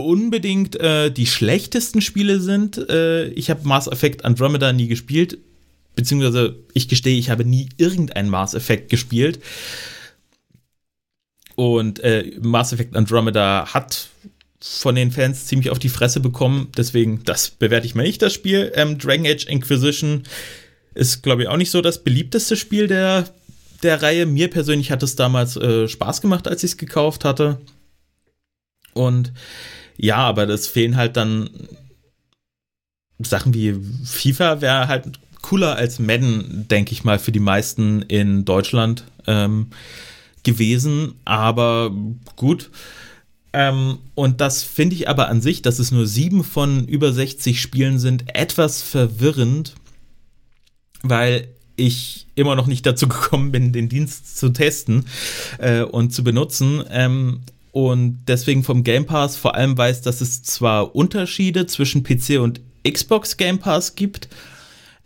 [0.00, 2.78] unbedingt äh, die schlechtesten Spiele sind.
[2.88, 5.38] Äh, ich habe Mass Effect Andromeda nie gespielt,
[5.94, 9.40] beziehungsweise ich gestehe, ich habe nie irgendein Mass Effect gespielt.
[11.56, 14.08] Und äh, Mass Effect Andromeda hat
[14.60, 18.32] von den Fans ziemlich auf die Fresse bekommen, deswegen das bewerte ich mal nicht, das
[18.32, 18.72] Spiel.
[18.74, 20.24] Ähm, Dragon Age Inquisition
[20.94, 23.28] ist, glaube ich, auch nicht so das beliebteste Spiel der,
[23.82, 24.26] der Reihe.
[24.26, 27.60] Mir persönlich hat es damals äh, Spaß gemacht, als ich es gekauft hatte.
[28.94, 29.32] Und
[29.98, 31.50] ja, aber das fehlen halt dann
[33.18, 38.44] Sachen wie FIFA wäre halt cooler als Madden, denke ich mal, für die meisten in
[38.44, 39.68] Deutschland ähm,
[40.44, 41.14] gewesen.
[41.24, 41.92] Aber
[42.36, 42.70] gut.
[43.52, 47.60] Ähm, und das finde ich aber an sich, dass es nur sieben von über 60
[47.60, 49.74] Spielen sind, etwas verwirrend,
[51.02, 55.06] weil ich immer noch nicht dazu gekommen bin, den Dienst zu testen
[55.58, 56.84] äh, und zu benutzen.
[56.90, 57.40] Ähm,
[57.78, 62.60] und deswegen vom Game Pass vor allem weiß, dass es zwar Unterschiede zwischen PC und
[62.82, 64.28] Xbox Game Pass gibt,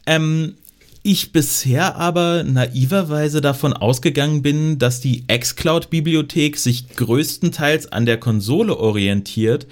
[0.06, 0.54] ähm,
[1.02, 8.78] ich bisher aber naiverweise davon ausgegangen bin, dass die xCloud-Bibliothek sich größtenteils an der Konsole
[8.78, 9.66] orientiert,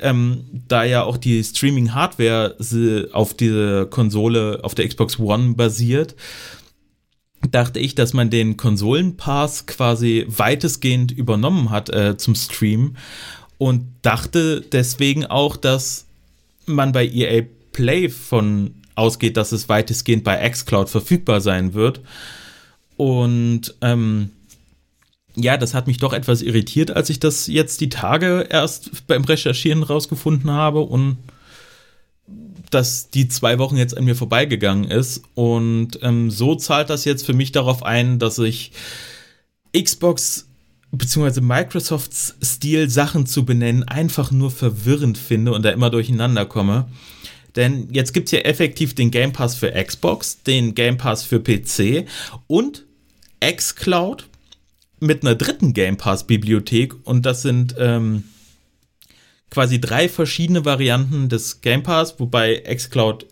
[0.00, 2.56] ähm, da ja auch die Streaming-Hardware
[3.12, 6.16] auf diese Konsole, auf der Xbox One basiert
[7.50, 12.96] dachte ich, dass man den Konsolenpass quasi weitestgehend übernommen hat äh, zum Stream
[13.58, 16.06] und dachte deswegen auch, dass
[16.66, 22.00] man bei EA Play von ausgeht, dass es weitestgehend bei xCloud verfügbar sein wird.
[22.96, 24.30] Und ähm,
[25.34, 29.24] ja, das hat mich doch etwas irritiert, als ich das jetzt die Tage erst beim
[29.24, 31.16] Recherchieren rausgefunden habe und
[32.74, 35.22] dass die zwei Wochen jetzt an mir vorbeigegangen ist.
[35.34, 38.72] Und ähm, so zahlt das jetzt für mich darauf ein, dass ich
[39.76, 40.46] Xbox
[40.90, 41.40] bzw.
[41.40, 46.86] Microsofts Stil, Sachen zu benennen, einfach nur verwirrend finde und da immer durcheinander komme.
[47.56, 51.40] Denn jetzt gibt es ja effektiv den Game Pass für Xbox, den Game Pass für
[51.40, 52.06] PC
[52.46, 52.86] und
[53.44, 54.28] xCloud
[55.00, 58.24] mit einer dritten Game Pass-Bibliothek und das sind ähm,
[59.52, 63.26] quasi drei verschiedene Varianten des Game Pass, wobei xCloud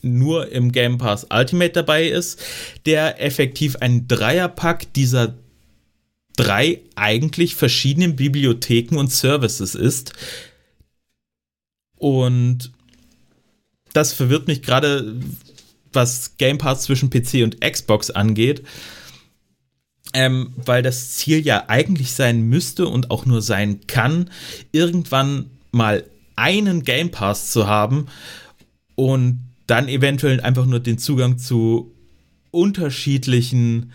[0.00, 2.40] nur im Game Pass Ultimate dabei ist,
[2.86, 5.34] der effektiv ein Dreierpack dieser
[6.36, 10.14] drei eigentlich verschiedenen Bibliotheken und Services ist.
[11.96, 12.72] Und
[13.92, 15.20] das verwirrt mich gerade,
[15.92, 18.62] was Game Pass zwischen PC und Xbox angeht.
[20.14, 24.30] Ähm, weil das Ziel ja eigentlich sein müsste und auch nur sein kann,
[24.72, 26.04] irgendwann mal
[26.36, 28.06] einen Game Pass zu haben
[28.94, 31.94] und dann eventuell einfach nur den Zugang zu
[32.50, 33.92] unterschiedlichen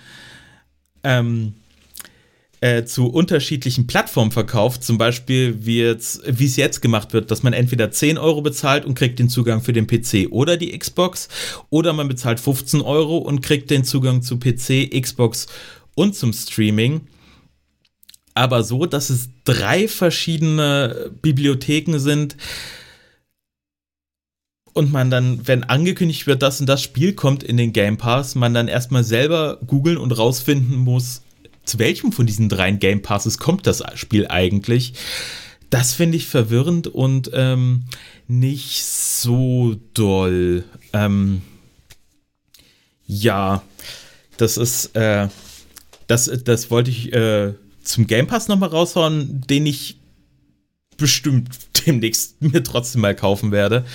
[1.03, 1.53] ähm,
[2.61, 7.91] äh, zu unterschiedlichen Plattformen verkauft, zum Beispiel wie es jetzt gemacht wird, dass man entweder
[7.91, 11.27] 10 Euro bezahlt und kriegt den Zugang für den PC oder die Xbox,
[11.69, 15.47] oder man bezahlt 15 Euro und kriegt den Zugang zu PC, Xbox
[15.95, 17.01] und zum Streaming
[18.33, 22.35] aber so, dass es drei verschiedene Bibliotheken sind.
[24.73, 28.35] und man dann, wenn angekündigt wird, dass und das Spiel kommt in den Game Pass,
[28.35, 31.21] man dann erstmal selber googeln und rausfinden muss,
[31.63, 34.93] zu welchem von diesen drei Game Passes kommt das Spiel eigentlich.
[35.69, 37.83] Das finde ich verwirrend und ähm,
[38.27, 40.63] nicht so doll.
[40.91, 41.41] Ähm,
[43.05, 43.63] ja,
[44.37, 45.29] das ist, äh,
[46.07, 49.97] das, das wollte ich äh, zum Game Pass nochmal raushauen, den ich
[50.97, 51.49] bestimmt
[51.85, 53.85] demnächst mir trotzdem mal kaufen werde,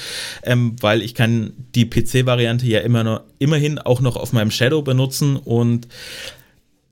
[0.42, 4.83] ähm, weil ich kann die PC-Variante ja immer noch, immerhin auch noch auf meinem Shadow
[4.83, 5.88] benutzen und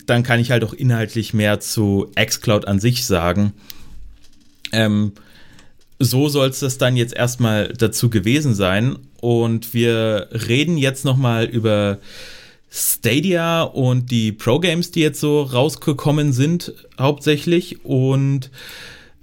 [0.06, 3.52] dann kann ich halt auch inhaltlich mehr zu xCloud an sich sagen.
[4.72, 5.12] Ähm,
[5.98, 11.46] so soll es das dann jetzt erstmal dazu gewesen sein und wir reden jetzt nochmal
[11.46, 11.98] über
[12.68, 18.50] Stadia und die Pro-Games, die jetzt so rausgekommen sind, hauptsächlich und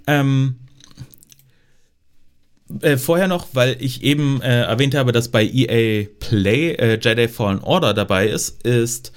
[0.06, 0.56] ähm,
[2.80, 7.28] äh, vorher noch, weil ich eben äh, erwähnt habe, dass bei EA Play äh, Jedi
[7.28, 9.12] Fallen Order dabei ist, ist,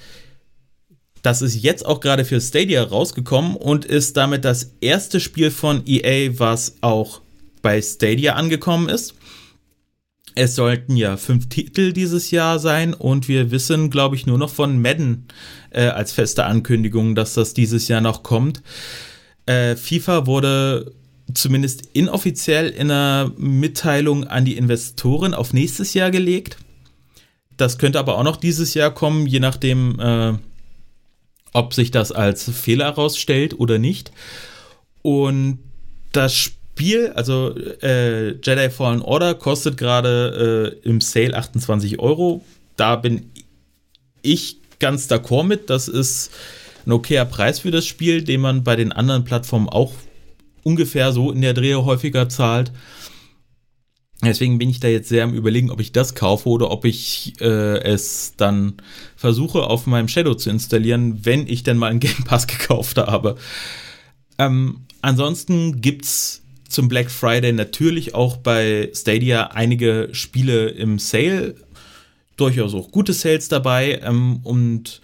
[1.22, 5.82] das ist jetzt auch gerade für Stadia rausgekommen und ist damit das erste Spiel von
[5.86, 7.20] EA, was auch
[7.62, 9.14] bei Stadia angekommen ist.
[10.40, 14.50] Es sollten ja fünf Titel dieses Jahr sein und wir wissen, glaube ich, nur noch
[14.50, 15.26] von Madden
[15.70, 18.62] äh, als feste Ankündigung, dass das dieses Jahr noch kommt.
[19.46, 20.92] Äh, FIFA wurde
[21.34, 26.56] zumindest inoffiziell in einer Mitteilung an die Investoren auf nächstes Jahr gelegt.
[27.56, 30.34] Das könnte aber auch noch dieses Jahr kommen, je nachdem, äh,
[31.52, 34.12] ob sich das als Fehler herausstellt oder nicht.
[35.02, 35.58] Und
[36.12, 36.57] das Spiel,
[37.14, 42.44] also äh, Jedi Fallen Order, kostet gerade äh, im Sale 28 Euro.
[42.76, 43.30] Da bin
[44.22, 45.70] ich ganz d'accord mit.
[45.70, 46.30] Das ist
[46.86, 49.92] ein okayer Preis für das Spiel, den man bei den anderen Plattformen auch
[50.62, 52.72] ungefähr so in der Drehe häufiger zahlt.
[54.22, 57.34] Deswegen bin ich da jetzt sehr am Überlegen, ob ich das kaufe oder ob ich
[57.40, 58.74] äh, es dann
[59.14, 63.36] versuche, auf meinem Shadow zu installieren, wenn ich denn mal einen Game Pass gekauft habe.
[64.38, 71.54] Ähm, ansonsten es zum Black Friday natürlich auch bei Stadia einige Spiele im Sale.
[72.36, 74.00] Durchaus auch gute Sales dabei.
[74.04, 75.00] Ähm, und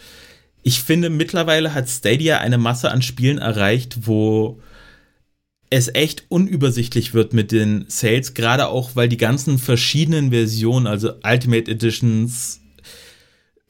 [0.62, 4.60] ich finde, mittlerweile hat Stadia eine Masse an Spielen erreicht, wo
[5.70, 11.14] es echt unübersichtlich wird mit den Sales, gerade auch, weil die ganzen verschiedenen Versionen, also
[11.24, 12.60] Ultimate Editions,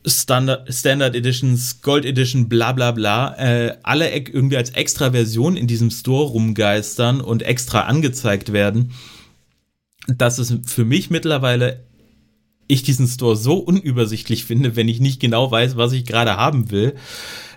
[0.07, 5.67] Standard, Standard Editions, Gold Edition, bla bla bla, äh, alle irgendwie als extra Version in
[5.67, 8.93] diesem Store rumgeistern und extra angezeigt werden,
[10.07, 11.85] dass es für mich mittlerweile
[12.67, 16.71] ich diesen Store so unübersichtlich finde, wenn ich nicht genau weiß, was ich gerade haben
[16.71, 16.95] will,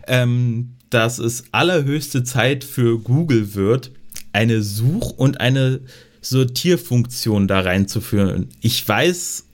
[0.08, 3.92] ähm, dass es allerhöchste Zeit für Google wird,
[4.34, 5.82] eine Such- und eine
[6.22, 8.50] Sortierfunktion da reinzuführen.
[8.62, 9.46] Ich weiß,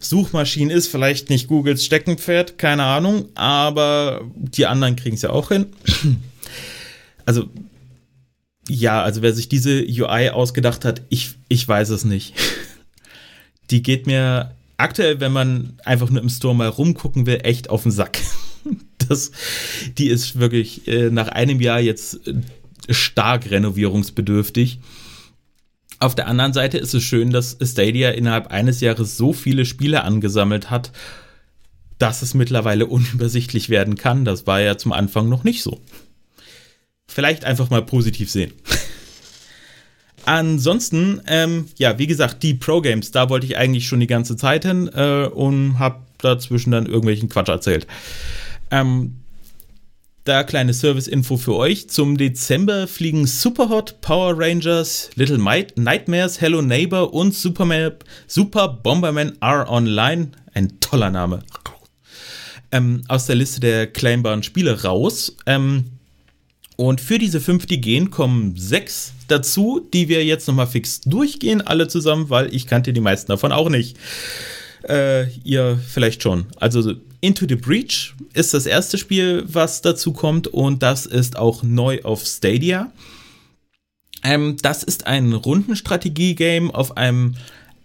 [0.00, 5.48] Suchmaschinen ist vielleicht nicht Googles Steckenpferd, keine Ahnung, aber die anderen kriegen es ja auch
[5.48, 5.66] hin.
[7.26, 7.48] Also,
[8.68, 12.34] ja, also wer sich diese UI ausgedacht hat, ich, ich weiß es nicht.
[13.70, 17.84] Die geht mir aktuell, wenn man einfach nur im Store mal rumgucken will, echt auf
[17.84, 18.18] den Sack.
[19.08, 19.32] Das,
[19.98, 22.34] die ist wirklich äh, nach einem Jahr jetzt äh,
[22.92, 24.78] stark renovierungsbedürftig.
[26.00, 30.02] Auf der anderen Seite ist es schön, dass Stadia innerhalb eines Jahres so viele Spiele
[30.02, 30.92] angesammelt hat,
[31.98, 34.24] dass es mittlerweile unübersichtlich werden kann.
[34.24, 35.78] Das war ja zum Anfang noch nicht so.
[37.06, 38.52] Vielleicht einfach mal positiv sehen.
[40.24, 44.64] Ansonsten, ähm, ja, wie gesagt, die Pro-Games, da wollte ich eigentlich schon die ganze Zeit
[44.64, 47.86] hin äh, und habe dazwischen dann irgendwelchen Quatsch erzählt.
[48.70, 49.19] Ähm,
[50.24, 51.88] da kleine Service-Info für euch.
[51.88, 57.92] Zum Dezember fliegen Superhot, Power Rangers, Little Might, Nightmares, Hello Neighbor und Superman,
[58.26, 60.32] Super Bomberman R Online.
[60.52, 61.42] Ein toller Name.
[62.72, 65.36] Ähm, aus der Liste der claimbaren Spiele raus.
[65.46, 65.86] Ähm,
[66.76, 71.60] und für diese fünf, die gehen, kommen sechs dazu, die wir jetzt nochmal fix durchgehen,
[71.60, 73.96] alle zusammen, weil ich kannte die meisten davon auch nicht.
[74.88, 76.46] Äh, ihr vielleicht schon.
[76.56, 81.62] Also Into the Breach ist das erste Spiel, was dazu kommt und das ist auch
[81.62, 82.92] neu auf Stadia.
[84.22, 87.34] Ähm, das ist ein Rundenstrategie-Game auf einem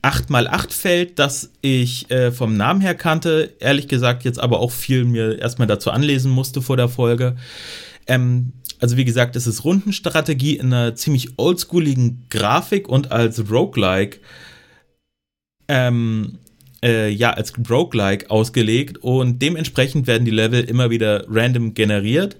[0.02, 5.40] 8x8-Feld, das ich äh, vom Namen her kannte, ehrlich gesagt jetzt aber auch viel mir
[5.40, 7.36] erstmal dazu anlesen musste vor der Folge.
[8.08, 14.20] Ähm, also wie gesagt, es ist Rundenstrategie in einer ziemlich oldschooligen Grafik und als Roguelike
[15.68, 16.38] ähm,
[16.86, 22.38] äh, ja als Roguelike ausgelegt und dementsprechend werden die Level immer wieder random generiert.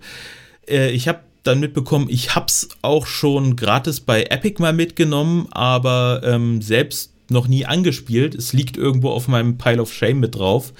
[0.70, 6.22] Äh, ich habe dann mitbekommen, ich hab's auch schon gratis bei Epic mal mitgenommen, aber
[6.24, 8.36] ähm, selbst noch nie angespielt.
[8.36, 10.74] Es liegt irgendwo auf meinem Pile of Shame mit drauf.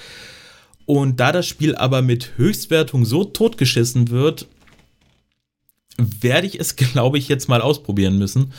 [0.84, 4.46] Und da das Spiel aber mit Höchstwertung so totgeschissen wird,
[5.98, 8.52] werde ich es, glaube ich, jetzt mal ausprobieren müssen.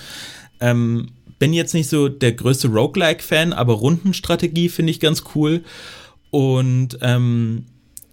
[0.59, 5.63] Ähm, bin jetzt nicht so der größte Roguelike-Fan, aber Rundenstrategie finde ich ganz cool.
[6.31, 7.65] Und ähm,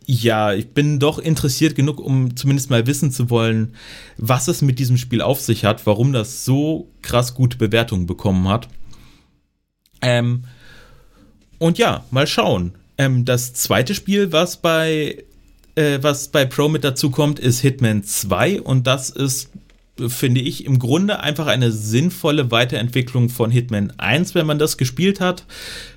[0.07, 3.75] ja, ich bin doch interessiert genug, um zumindest mal wissen zu wollen,
[4.19, 8.49] was es mit diesem Spiel auf sich hat, warum das so krass gute Bewertungen bekommen
[8.49, 8.69] hat.
[10.03, 10.45] Ähm,
[11.59, 12.75] und ja, mal schauen.
[12.99, 15.25] Ähm, das zweite Spiel, was bei,
[15.75, 19.51] äh, was bei Pro mit dazu kommt, ist Hitman 2 und das ist,
[20.09, 24.35] finde ich, im Grunde einfach eine sinnvolle Weiterentwicklung von Hitman 1.
[24.35, 25.45] Wenn man das gespielt hat,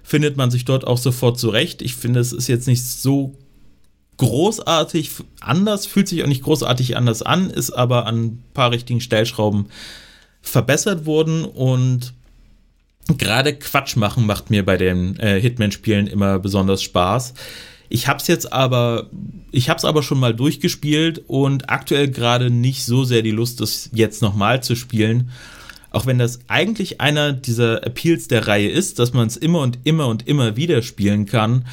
[0.04, 1.82] findet man sich dort auch sofort zurecht.
[1.82, 3.36] Ich finde, es ist jetzt nicht so
[4.18, 9.02] großartig anders, fühlt sich auch nicht großartig anders an, ist aber an ein paar richtigen
[9.02, 9.68] Stellschrauben
[10.42, 12.14] verbessert worden und
[13.18, 17.34] gerade Quatsch machen macht mir bei den äh, Hitman-Spielen immer besonders Spaß.
[17.90, 19.10] Ich hab's jetzt aber,
[19.52, 23.90] ich hab's aber schon mal durchgespielt und aktuell gerade nicht so sehr die Lust, das
[23.94, 25.30] jetzt nochmal zu spielen.
[25.92, 29.80] Auch wenn das eigentlich einer dieser Appeals der Reihe ist, dass man es immer und
[29.84, 31.66] immer und immer wieder spielen kann,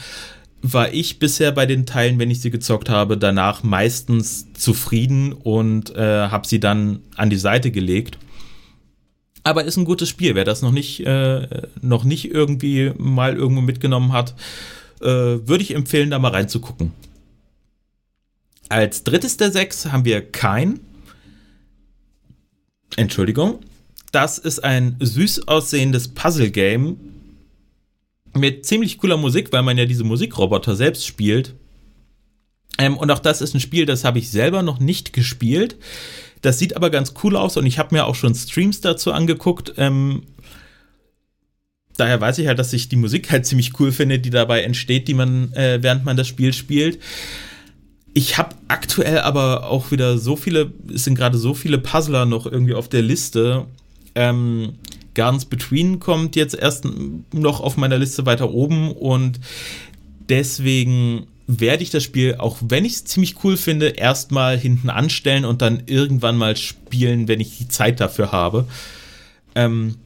[0.62, 5.94] war ich bisher bei den Teilen, wenn ich sie gezockt habe, danach meistens zufrieden und
[5.94, 8.18] äh, habe sie dann an die Seite gelegt.
[9.42, 10.34] Aber ist ein gutes Spiel.
[10.34, 11.46] Wer das noch nicht, äh,
[11.82, 14.34] noch nicht irgendwie mal irgendwo mitgenommen hat,
[15.04, 16.92] äh, würde ich empfehlen, da mal reinzugucken.
[18.68, 20.80] Als drittes der sechs haben wir kein.
[22.96, 23.60] Entschuldigung.
[24.12, 26.96] Das ist ein süß aussehendes Puzzle-Game,
[28.36, 31.54] mit ziemlich cooler Musik, weil man ja diese Musikroboter selbst spielt.
[32.78, 35.76] Ähm, und auch das ist ein Spiel, das habe ich selber noch nicht gespielt.
[36.42, 39.74] Das sieht aber ganz cool aus und ich habe mir auch schon Streams dazu angeguckt.
[39.76, 40.22] Ähm,
[41.96, 45.08] daher weiß ich halt, dass ich die Musik halt ziemlich cool finde, die dabei entsteht,
[45.08, 46.98] die man, äh, während man das Spiel spielt.
[48.12, 52.46] Ich habe aktuell aber auch wieder so viele, es sind gerade so viele Puzzler noch
[52.46, 53.66] irgendwie auf der Liste.
[54.14, 54.74] Ähm,
[55.14, 56.86] Gardens Between kommt jetzt erst
[57.32, 59.40] noch auf meiner Liste weiter oben und
[60.28, 65.44] deswegen werde ich das Spiel, auch wenn ich es ziemlich cool finde, erstmal hinten anstellen
[65.44, 68.66] und dann irgendwann mal spielen, wenn ich die Zeit dafür habe.
[69.54, 69.96] Ähm,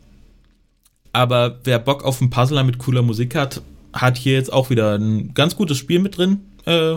[1.19, 3.61] aber wer Bock auf einen Puzzler mit cooler Musik hat,
[3.93, 6.95] hat hier jetzt auch wieder ein ganz gutes Spiel mit drin, äh,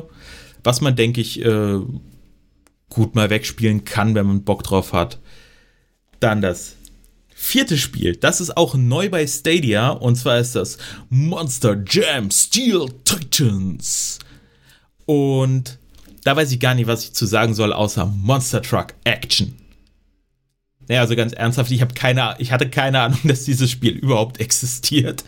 [0.63, 1.80] was man, denke ich, äh,
[2.88, 5.17] gut mal wegspielen kann, wenn man Bock drauf hat.
[6.19, 6.76] Dann das
[7.34, 10.78] Vierte Spiel, das ist auch neu bei Stadia und zwar ist das
[11.09, 14.19] Monster Jam Steel Titans.
[15.07, 15.80] Und
[16.24, 19.55] da weiß ich gar nicht, was ich zu sagen soll, außer Monster Truck Action.
[20.88, 25.23] Naja, also ganz ernsthaft, ich keine, ich hatte keine Ahnung, dass dieses Spiel überhaupt existiert.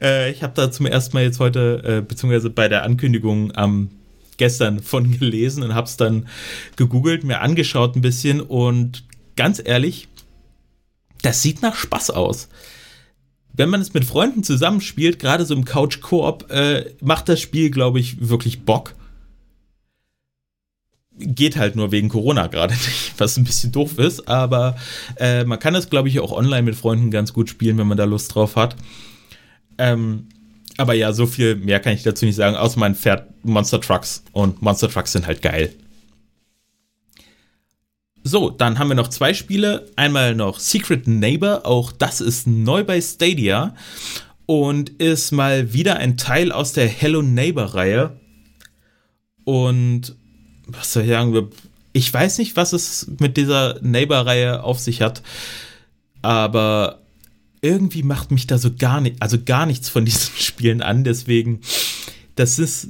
[0.00, 3.90] Äh, ich habe da zum ersten Mal jetzt heute, äh, beziehungsweise bei der Ankündigung am
[4.38, 6.26] gestern von gelesen und habe es dann
[6.76, 9.04] gegoogelt, mir angeschaut ein bisschen und
[9.36, 10.08] ganz ehrlich,
[11.22, 12.48] das sieht nach Spaß aus.
[13.52, 18.00] Wenn man es mit Freunden zusammenspielt, gerade so im Couch-Koop, äh, macht das Spiel, glaube
[18.00, 18.94] ich, wirklich Bock.
[21.22, 24.76] Geht halt nur wegen Corona gerade nicht, was ein bisschen doof ist, aber
[25.16, 27.98] äh, man kann es, glaube ich, auch online mit Freunden ganz gut spielen, wenn man
[27.98, 28.76] da Lust drauf hat.
[29.78, 30.28] Ähm,
[30.78, 34.24] aber ja, so viel mehr kann ich dazu nicht sagen, außer man fährt Monster Trucks
[34.32, 35.72] und Monster Trucks sind halt geil.
[38.24, 39.90] So, dann haben wir noch zwei Spiele.
[39.96, 43.74] Einmal noch Secret Neighbor, auch das ist neu bei Stadia
[44.46, 48.20] und ist mal wieder ein Teil aus der Hello Neighbor Reihe.
[49.44, 50.14] Und
[50.72, 51.48] was soll ich sagen,
[51.92, 55.22] ich weiß nicht, was es mit dieser Neighbor-Reihe auf sich hat,
[56.22, 57.02] aber
[57.60, 61.04] irgendwie macht mich da so gar nicht, also gar nichts von diesen Spielen an.
[61.04, 61.60] Deswegen,
[62.34, 62.88] das ist,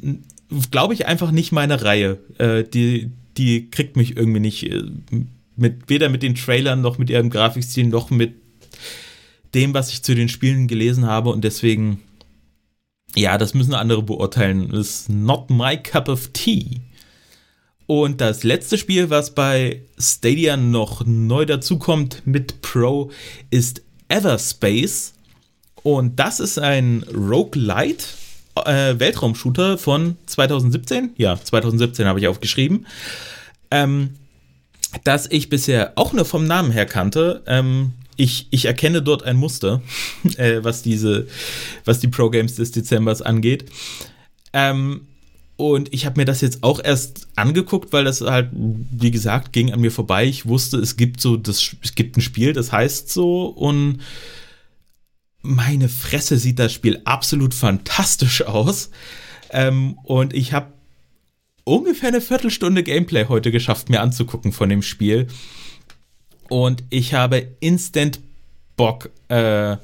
[0.71, 2.19] glaube ich, einfach nicht meine Reihe.
[2.39, 4.83] Äh, die, die kriegt mich irgendwie nicht äh,
[5.57, 8.35] mit, weder mit den Trailern noch mit ihrem Grafikstil noch mit
[9.55, 12.01] dem, was ich zu den Spielen gelesen habe und deswegen,
[13.15, 14.71] ja, das müssen andere beurteilen.
[14.71, 16.81] Ist not my cup of tea.
[17.87, 23.11] Und das letzte Spiel, was bei Stadia noch neu dazukommt mit Pro,
[23.51, 25.15] ist Everspace.
[25.83, 28.05] Und das ist ein Roguelite
[28.65, 31.11] äh, Weltraumshooter von 2017.
[31.17, 32.87] Ja, 2017 habe ich aufgeschrieben.
[33.71, 34.11] Ähm,
[35.05, 37.43] das ich bisher auch nur vom Namen her kannte.
[37.47, 39.83] Ähm, ich, ich erkenne dort ein Muster,
[40.37, 41.27] äh, was diese,
[41.85, 43.65] was die Pro Games des Dezembers angeht.
[44.53, 45.07] Ähm,
[45.57, 49.73] und ich habe mir das jetzt auch erst angeguckt, weil das halt, wie gesagt, ging
[49.73, 50.25] an mir vorbei.
[50.25, 53.99] Ich wusste, es gibt so, das, es gibt ein Spiel, das heißt so und
[55.43, 58.91] meine Fresse sieht das Spiel absolut fantastisch aus.
[59.51, 60.73] Ähm, und ich habe
[61.65, 65.27] ungefähr eine Viertelstunde Gameplay heute geschafft, mir anzugucken von dem Spiel.
[66.49, 68.21] Und ich habe instant
[68.77, 69.77] Bock, äh,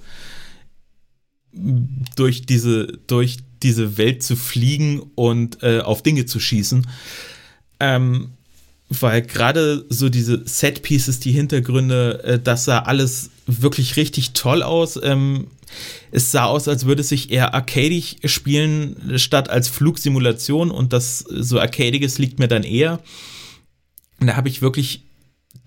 [2.17, 6.87] durch diese, durch diese Welt zu fliegen und äh, auf Dinge zu schießen.
[7.81, 8.31] Ähm,
[8.89, 14.99] weil gerade so diese Set-Pieces, die Hintergründe, äh, das sah alles wirklich richtig toll aus.
[15.03, 15.49] Ähm,
[16.11, 21.19] es sah aus, als würde es sich eher arcadig spielen, statt als Flugsimulation und das
[21.19, 23.01] so arcadiges liegt mir dann eher.
[24.21, 25.03] Und da habe ich wirklich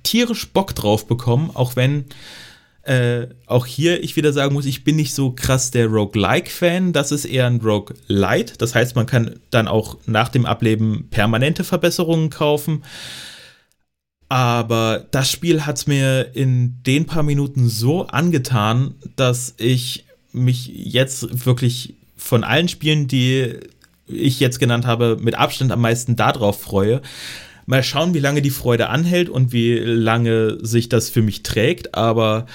[0.04, 2.06] tierisch Bock drauf bekommen, auch wenn
[2.84, 6.94] äh, auch hier ich wieder sagen muss, ich bin nicht so krass der Roguelike-Fan.
[6.94, 8.58] Das ist eher ein Roguelite.
[8.58, 12.84] Das heißt, man kann dann auch nach dem Ableben permanente Verbesserungen kaufen.
[14.30, 20.72] Aber das Spiel hat es mir in den paar Minuten so angetan, dass ich mich
[20.74, 23.58] jetzt wirklich von allen Spielen, die
[24.08, 27.02] ich jetzt genannt habe, mit Abstand am meisten darauf freue.
[27.72, 31.96] Mal schauen, wie lange die Freude anhält und wie lange sich das für mich trägt.
[31.96, 32.46] Aber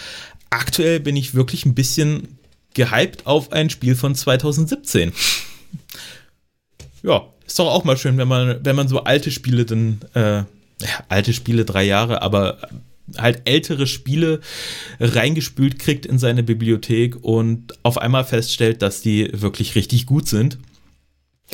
[0.51, 2.37] aktuell bin ich wirklich ein bisschen
[2.75, 5.15] gehypt auf ein Spiel von 2017.
[7.03, 10.43] ja, ist doch auch mal schön, wenn man, wenn man so alte Spiele dann, äh,
[11.09, 12.59] alte Spiele drei Jahre, aber
[13.17, 14.41] halt ältere Spiele
[15.01, 20.59] reingespült kriegt in seine Bibliothek und auf einmal feststellt, dass die wirklich richtig gut sind.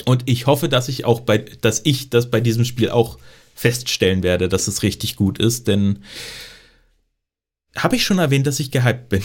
[0.04, 3.18] Und ich hoffe, dass ich auch bei, dass ich das bei diesem Spiel auch
[3.54, 6.00] feststellen werde, dass es richtig gut ist, denn
[7.76, 9.22] habe ich schon erwähnt, dass ich gehypt bin.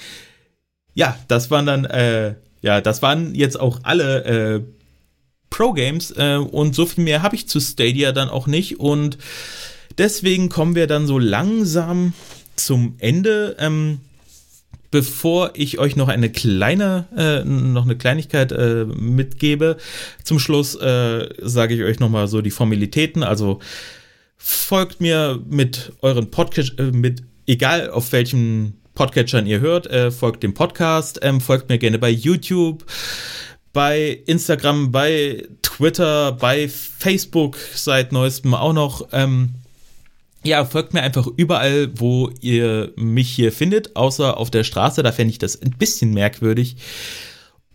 [0.94, 4.62] ja, das waren dann, äh, ja, das waren jetzt auch alle äh,
[5.50, 9.18] Pro-Games äh, und so viel mehr habe ich zu Stadia dann auch nicht und
[9.98, 12.14] deswegen kommen wir dann so langsam
[12.56, 13.56] zum Ende.
[13.58, 14.00] Ähm,
[14.90, 19.76] bevor ich euch noch eine kleine, äh, noch eine Kleinigkeit äh, mitgebe,
[20.24, 23.22] zum Schluss äh, sage ich euch nochmal so die Formalitäten.
[23.22, 23.60] Also
[24.36, 30.42] folgt mir mit euren Podcast, äh, mit egal auf welchem Podcatchern ihr hört, äh, folgt
[30.42, 32.84] dem Podcast, ähm, folgt mir gerne bei YouTube,
[33.72, 39.08] bei Instagram, bei Twitter, bei Facebook seit neuestem auch noch.
[39.12, 39.54] Ähm,
[40.42, 45.02] ja, folgt mir einfach überall, wo ihr mich hier findet, außer auf der Straße.
[45.02, 46.76] Da fände ich das ein bisschen merkwürdig.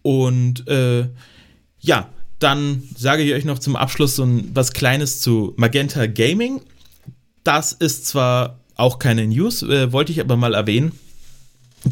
[0.02, 1.08] Und äh,
[1.80, 2.10] ja,
[2.40, 6.62] dann sage ich euch noch zum Abschluss so ein, was Kleines zu Magenta Gaming.
[7.44, 10.92] Das ist zwar auch keine News, äh, wollte ich aber mal erwähnen.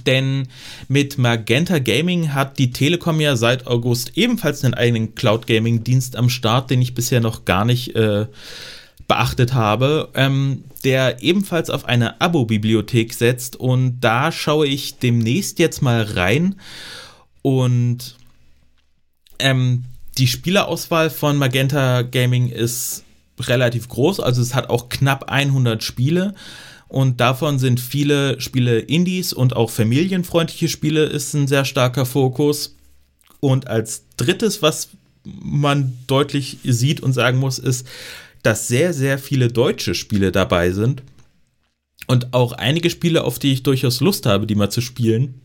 [0.08, 0.48] Denn
[0.88, 6.16] mit Magenta Gaming hat die Telekom ja seit August ebenfalls einen eigenen Cloud Gaming Dienst
[6.16, 8.26] am Start, den ich bisher noch gar nicht äh,
[9.08, 13.56] beachtet habe, ähm, der ebenfalls auf eine Abo-Bibliothek setzt.
[13.56, 16.56] Und da schaue ich demnächst jetzt mal rein.
[17.42, 18.16] Und
[19.40, 19.86] ähm,
[20.18, 23.04] die Spielerauswahl von Magenta Gaming ist
[23.40, 26.36] relativ groß, also es hat auch knapp 100 Spiele.
[26.88, 32.76] Und davon sind viele Spiele Indies und auch familienfreundliche Spiele ist ein sehr starker Fokus.
[33.40, 34.90] Und als drittes, was
[35.24, 37.88] man deutlich sieht und sagen muss, ist,
[38.44, 41.04] dass sehr, sehr viele deutsche Spiele dabei sind.
[42.08, 45.42] Und auch einige Spiele, auf die ich durchaus Lust habe, die mal zu spielen.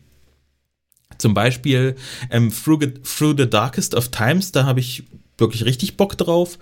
[1.17, 1.95] Zum Beispiel
[2.29, 5.03] ähm, Through, Through the Darkest of Times, da habe ich
[5.37, 6.59] wirklich richtig Bock drauf,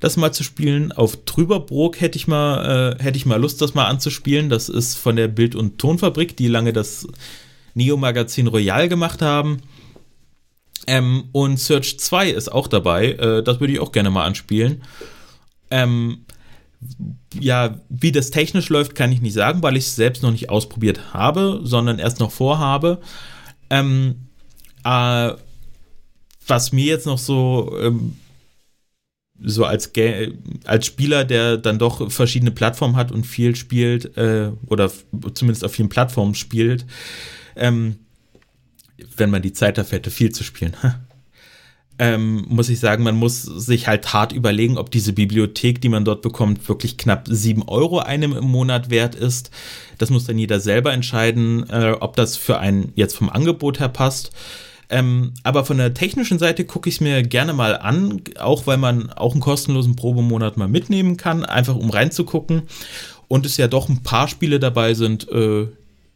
[0.00, 0.92] das mal zu spielen.
[0.92, 4.48] Auf Trüberbrook hätte ich mal, äh, hätte ich mal Lust, das mal anzuspielen.
[4.48, 7.06] Das ist von der Bild- und Tonfabrik, die lange das
[7.74, 9.58] Neo-Magazin Royal gemacht haben.
[10.86, 13.12] Ähm, und Search 2 ist auch dabei.
[13.12, 14.82] Äh, das würde ich auch gerne mal anspielen.
[15.74, 16.24] Ähm,
[17.34, 20.50] ja, wie das technisch läuft, kann ich nicht sagen, weil ich es selbst noch nicht
[20.50, 23.00] ausprobiert habe, sondern erst noch vorhabe.
[23.70, 24.28] Ähm,
[24.84, 25.32] äh,
[26.46, 28.16] was mir jetzt noch so, ähm,
[29.40, 29.90] so als,
[30.64, 34.92] als Spieler, der dann doch verschiedene Plattformen hat und viel spielt, äh, oder
[35.34, 36.86] zumindest auf vielen Plattformen spielt,
[37.56, 37.96] ähm,
[39.16, 40.76] wenn man die Zeit dafür hätte, viel zu spielen.
[41.98, 46.04] ähm, muss ich sagen, man muss sich halt hart überlegen, ob diese Bibliothek, die man
[46.04, 49.50] dort bekommt, wirklich knapp sieben Euro einem im Monat wert ist.
[49.98, 53.88] Das muss dann jeder selber entscheiden, äh, ob das für einen jetzt vom Angebot her
[53.88, 54.32] passt.
[54.90, 58.76] Ähm, aber von der technischen Seite gucke ich es mir gerne mal an, auch weil
[58.76, 62.62] man auch einen kostenlosen Probemonat mal mitnehmen kann, einfach um reinzugucken.
[63.28, 65.68] Und es ja doch ein paar Spiele dabei sind, äh,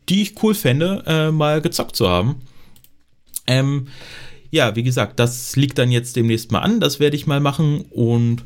[0.09, 2.43] die ich cool fände, äh, mal gezockt zu haben.
[3.47, 3.89] Ähm,
[4.51, 6.81] ja, wie gesagt, das liegt dann jetzt demnächst mal an.
[6.81, 7.83] Das werde ich mal machen.
[7.91, 8.45] Und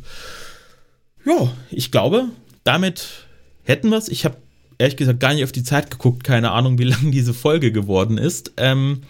[1.25, 2.29] ja, ich glaube,
[2.65, 3.27] damit
[3.63, 4.09] hätten wir es.
[4.09, 4.37] Ich habe
[4.79, 8.19] ehrlich gesagt gar nicht auf die Zeit geguckt, keine Ahnung, wie lang diese Folge geworden
[8.19, 8.53] ist.
[8.57, 9.03] Ähm,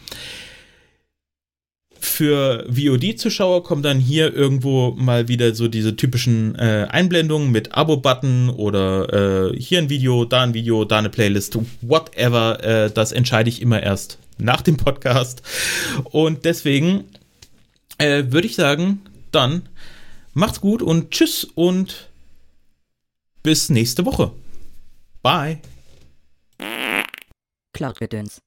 [1.99, 8.51] für VOD-Zuschauer kommen dann hier irgendwo mal wieder so diese typischen äh, Einblendungen mit Abo-Button
[8.51, 12.63] oder äh, hier ein Video, da ein Video, da eine Playlist, whatever.
[12.63, 15.43] Äh, das entscheide ich immer erst nach dem Podcast.
[16.05, 17.05] Und deswegen
[17.99, 19.69] äh, würde ich sagen, dann
[20.35, 22.09] macht's gut und tschüss und
[23.43, 24.33] bis nächste Woche.
[25.23, 25.61] Bye.
[27.73, 28.41] Cloud Gedöns.